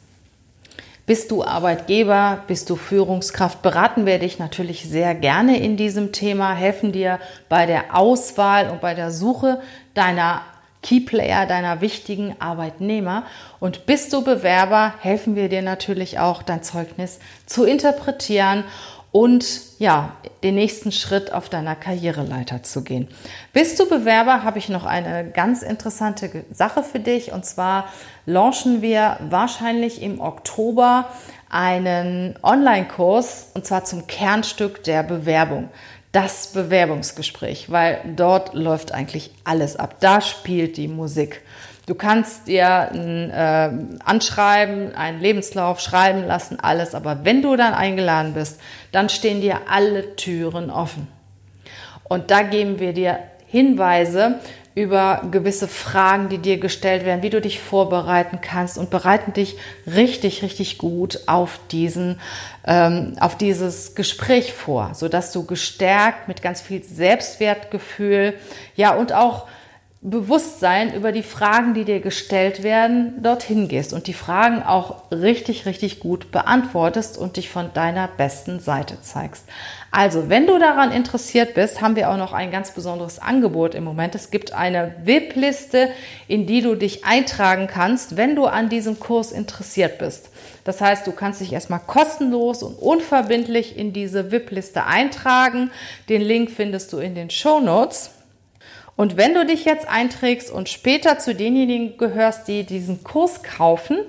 Bist 1.05 1.31
du 1.31 1.43
Arbeitgeber, 1.43 2.43
bist 2.45 2.69
du 2.69 2.75
Führungskraft, 2.75 3.63
beraten 3.63 4.05
wir 4.05 4.19
dich 4.19 4.37
natürlich 4.37 4.87
sehr 4.87 5.15
gerne 5.15 5.59
in 5.59 5.75
diesem 5.75 6.11
Thema, 6.11 6.53
helfen 6.53 6.91
dir 6.91 7.19
bei 7.49 7.65
der 7.65 7.97
Auswahl 7.97 8.69
und 8.69 8.79
bei 8.79 8.93
der 8.93 9.09
Suche 9.09 9.59
deiner 9.95 10.43
Keyplayer, 10.83 11.47
deiner 11.47 11.81
wichtigen 11.81 12.35
Arbeitnehmer. 12.39 13.23
Und 13.59 13.87
bist 13.87 14.13
du 14.13 14.23
Bewerber, 14.23 14.93
helfen 14.99 15.35
wir 15.35 15.49
dir 15.49 15.63
natürlich 15.63 16.19
auch, 16.19 16.43
dein 16.43 16.61
Zeugnis 16.61 17.19
zu 17.47 17.65
interpretieren 17.65 18.63
und 19.11 19.61
ja, 19.79 20.13
den 20.43 20.55
nächsten 20.55 20.91
Schritt 20.91 21.33
auf 21.33 21.49
deiner 21.49 21.75
Karriereleiter 21.75 22.63
zu 22.63 22.83
gehen. 22.83 23.07
Bist 23.53 23.79
du 23.79 23.89
Bewerber, 23.89 24.43
habe 24.43 24.59
ich 24.59 24.69
noch 24.69 24.85
eine 24.85 25.29
ganz 25.31 25.63
interessante 25.63 26.45
Sache 26.51 26.83
für 26.83 26.99
dich 26.99 27.31
und 27.31 27.45
zwar 27.45 27.87
launchen 28.25 28.81
wir 28.81 29.17
wahrscheinlich 29.29 30.01
im 30.01 30.21
Oktober 30.21 31.09
einen 31.49 32.37
Online-Kurs 32.43 33.51
und 33.55 33.65
zwar 33.65 33.83
zum 33.83 34.05
Kernstück 34.07 34.83
der 34.83 35.03
Bewerbung. 35.03 35.69
Das 36.11 36.47
Bewerbungsgespräch, 36.47 37.69
weil 37.69 38.01
dort 38.15 38.55
läuft 38.55 38.93
eigentlich 38.93 39.31
alles 39.43 39.75
ab. 39.75 39.97
Da 39.99 40.21
spielt 40.21 40.77
die 40.77 40.87
Musik. 40.87 41.43
Du 41.89 41.95
kannst 41.95 42.47
dir 42.47 42.91
ein 42.91 43.31
äh, 43.31 43.71
Anschreiben, 44.05 44.93
einen 44.93 45.19
Lebenslauf 45.19 45.79
schreiben 45.79 46.23
lassen, 46.23 46.59
alles. 46.59 46.93
Aber 46.93 47.25
wenn 47.25 47.41
du 47.41 47.55
dann 47.55 47.73
eingeladen 47.73 48.35
bist, 48.35 48.61
dann 48.91 49.09
stehen 49.09 49.41
dir 49.41 49.61
alle 49.67 50.15
Türen 50.15 50.69
offen. 50.69 51.07
Und 52.03 52.29
da 52.29 52.43
geben 52.43 52.79
wir 52.79 52.93
dir 52.93 53.17
Hinweise 53.47 54.35
über 54.75 55.23
gewisse 55.31 55.67
Fragen, 55.67 56.29
die 56.29 56.37
dir 56.37 56.59
gestellt 56.59 57.05
werden, 57.05 57.23
wie 57.23 57.31
du 57.31 57.41
dich 57.41 57.59
vorbereiten 57.59 58.37
kannst 58.39 58.77
und 58.77 58.91
bereiten 58.91 59.33
dich 59.33 59.57
richtig, 59.87 60.43
richtig 60.43 60.77
gut 60.77 61.21
auf 61.25 61.59
diesen, 61.71 62.21
ähm, 62.67 63.15
auf 63.19 63.35
dieses 63.35 63.95
Gespräch 63.95 64.53
vor, 64.53 64.91
so 64.93 65.07
dass 65.07 65.31
du 65.31 65.43
gestärkt 65.43 66.27
mit 66.27 66.43
ganz 66.43 66.61
viel 66.61 66.83
Selbstwertgefühl, 66.83 68.35
ja 68.75 68.93
und 68.93 69.11
auch 69.11 69.47
Bewusstsein 70.01 70.93
über 70.93 71.11
die 71.11 71.23
Fragen, 71.23 71.73
die 71.73 71.83
dir 71.83 71.99
gestellt 71.99 72.63
werden, 72.63 73.21
dorthin 73.21 73.67
gehst 73.67 73.91
und 73.91 74.07
die 74.07 74.13
Fragen 74.13 74.63
auch 74.63 75.11
richtig, 75.11 75.65
richtig 75.65 75.99
gut 75.99 76.31
beantwortest 76.31 77.17
und 77.17 77.35
dich 77.35 77.49
von 77.49 77.73
deiner 77.73 78.07
besten 78.07 78.61
Seite 78.61 79.01
zeigst. 79.01 79.43
Also, 79.91 80.29
wenn 80.29 80.47
du 80.47 80.57
daran 80.57 80.93
interessiert 80.93 81.53
bist, 81.53 81.81
haben 81.81 81.97
wir 81.97 82.09
auch 82.09 82.15
noch 82.15 82.31
ein 82.31 82.49
ganz 82.49 82.71
besonderes 82.71 83.19
Angebot 83.19 83.75
im 83.75 83.83
Moment. 83.83 84.15
Es 84.15 84.31
gibt 84.31 84.53
eine 84.53 84.95
VIP-Liste, 85.03 85.89
in 86.29 86.47
die 86.47 86.61
du 86.61 86.75
dich 86.75 87.03
eintragen 87.03 87.67
kannst, 87.67 88.15
wenn 88.15 88.37
du 88.37 88.45
an 88.45 88.69
diesem 88.69 89.01
Kurs 89.01 89.33
interessiert 89.33 89.97
bist. 89.97 90.29
Das 90.63 90.79
heißt, 90.79 91.07
du 91.07 91.11
kannst 91.11 91.41
dich 91.41 91.51
erstmal 91.51 91.81
kostenlos 91.85 92.63
und 92.63 92.75
unverbindlich 92.75 93.77
in 93.77 93.91
diese 93.91 94.31
VIP-Liste 94.31 94.85
eintragen. 94.85 95.71
Den 96.07 96.21
Link 96.21 96.51
findest 96.51 96.93
du 96.93 96.99
in 96.99 97.15
den 97.15 97.29
Show 97.29 97.59
Notes. 97.59 98.11
Und 98.99 99.15
wenn 99.15 99.33
du 99.33 99.45
dich 99.45 99.63
jetzt 99.63 99.87
einträgst 99.87 100.51
und 100.51 100.67
später 100.67 101.19
zu 101.19 101.33
denjenigen 101.33 101.97
gehörst, 101.97 102.49
die 102.49 102.65
diesen 102.65 103.01
Kurs 103.01 103.43
kaufen, 103.43 103.99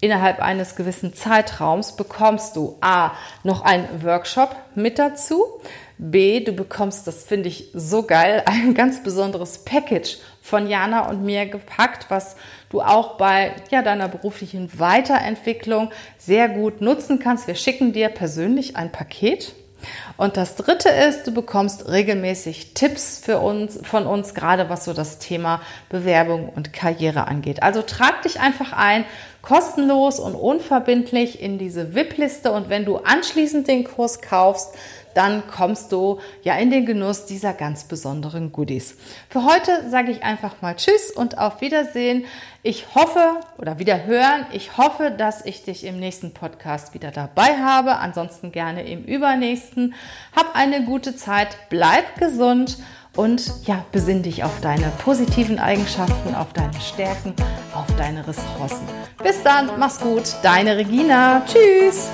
innerhalb 0.00 0.42
eines 0.42 0.74
gewissen 0.74 1.14
Zeitraums 1.14 1.94
bekommst 1.94 2.56
du 2.56 2.76
A, 2.80 3.12
noch 3.44 3.60
einen 3.64 4.02
Workshop 4.02 4.56
mit 4.74 4.98
dazu. 4.98 5.44
B, 5.98 6.40
du 6.40 6.50
bekommst, 6.50 7.06
das 7.06 7.22
finde 7.22 7.48
ich 7.48 7.70
so 7.72 8.02
geil, 8.02 8.42
ein 8.46 8.74
ganz 8.74 9.00
besonderes 9.00 9.58
Package 9.58 10.18
von 10.42 10.68
Jana 10.68 11.08
und 11.08 11.22
mir 11.22 11.46
gepackt, 11.46 12.06
was 12.08 12.34
du 12.70 12.80
auch 12.80 13.18
bei 13.18 13.54
ja, 13.70 13.82
deiner 13.82 14.08
beruflichen 14.08 14.76
Weiterentwicklung 14.76 15.92
sehr 16.18 16.48
gut 16.48 16.80
nutzen 16.80 17.20
kannst. 17.20 17.46
Wir 17.46 17.54
schicken 17.54 17.92
dir 17.92 18.08
persönlich 18.08 18.74
ein 18.74 18.90
Paket 18.90 19.54
und 20.16 20.36
das 20.36 20.56
dritte 20.56 20.88
ist, 20.88 21.26
du 21.26 21.32
bekommst 21.32 21.88
regelmäßig 21.88 22.74
Tipps 22.74 23.18
für 23.22 23.38
uns, 23.38 23.78
von 23.82 24.06
uns, 24.06 24.34
gerade 24.34 24.68
was 24.68 24.84
so 24.84 24.92
das 24.92 25.18
Thema 25.18 25.60
Bewerbung 25.88 26.48
und 26.48 26.72
Karriere 26.72 27.26
angeht. 27.26 27.62
Also 27.62 27.82
trag 27.82 28.22
dich 28.22 28.40
einfach 28.40 28.72
ein, 28.72 29.04
kostenlos 29.46 30.18
und 30.18 30.34
unverbindlich 30.34 31.40
in 31.40 31.56
diese 31.56 31.94
VIP-Liste 31.94 32.50
und 32.50 32.68
wenn 32.68 32.84
du 32.84 32.96
anschließend 32.96 33.68
den 33.68 33.84
Kurs 33.84 34.20
kaufst, 34.20 34.74
dann 35.14 35.46
kommst 35.46 35.92
du 35.92 36.18
ja 36.42 36.56
in 36.56 36.70
den 36.70 36.84
Genuss 36.84 37.26
dieser 37.26 37.52
ganz 37.52 37.84
besonderen 37.84 38.50
Goodies. 38.50 38.96
Für 39.30 39.44
heute 39.44 39.88
sage 39.88 40.10
ich 40.10 40.24
einfach 40.24 40.60
mal 40.62 40.74
Tschüss 40.74 41.12
und 41.12 41.38
auf 41.38 41.60
Wiedersehen. 41.60 42.24
Ich 42.64 42.94
hoffe 42.96 43.40
oder 43.56 43.78
wieder 43.78 44.04
hören, 44.04 44.46
ich 44.52 44.76
hoffe, 44.76 45.12
dass 45.16 45.46
ich 45.46 45.62
dich 45.62 45.84
im 45.84 46.00
nächsten 46.00 46.34
Podcast 46.34 46.92
wieder 46.92 47.12
dabei 47.12 47.56
habe. 47.56 47.96
Ansonsten 47.96 48.50
gerne 48.50 48.86
im 48.86 49.04
übernächsten. 49.04 49.94
Hab 50.34 50.56
eine 50.56 50.84
gute 50.84 51.14
Zeit, 51.14 51.56
bleib 51.70 52.18
gesund 52.18 52.78
und 53.16 53.52
ja, 53.66 53.84
besinn 53.92 54.22
dich 54.22 54.44
auf 54.44 54.60
deine 54.60 54.92
positiven 55.02 55.58
Eigenschaften, 55.58 56.34
auf 56.34 56.52
deine 56.52 56.80
Stärken, 56.80 57.34
auf 57.74 57.86
deine 57.96 58.26
Ressourcen. 58.26 58.86
Bis 59.22 59.42
dann, 59.42 59.70
mach's 59.78 60.00
gut, 60.00 60.24
deine 60.42 60.76
Regina. 60.76 61.42
Tschüss. 61.46 62.10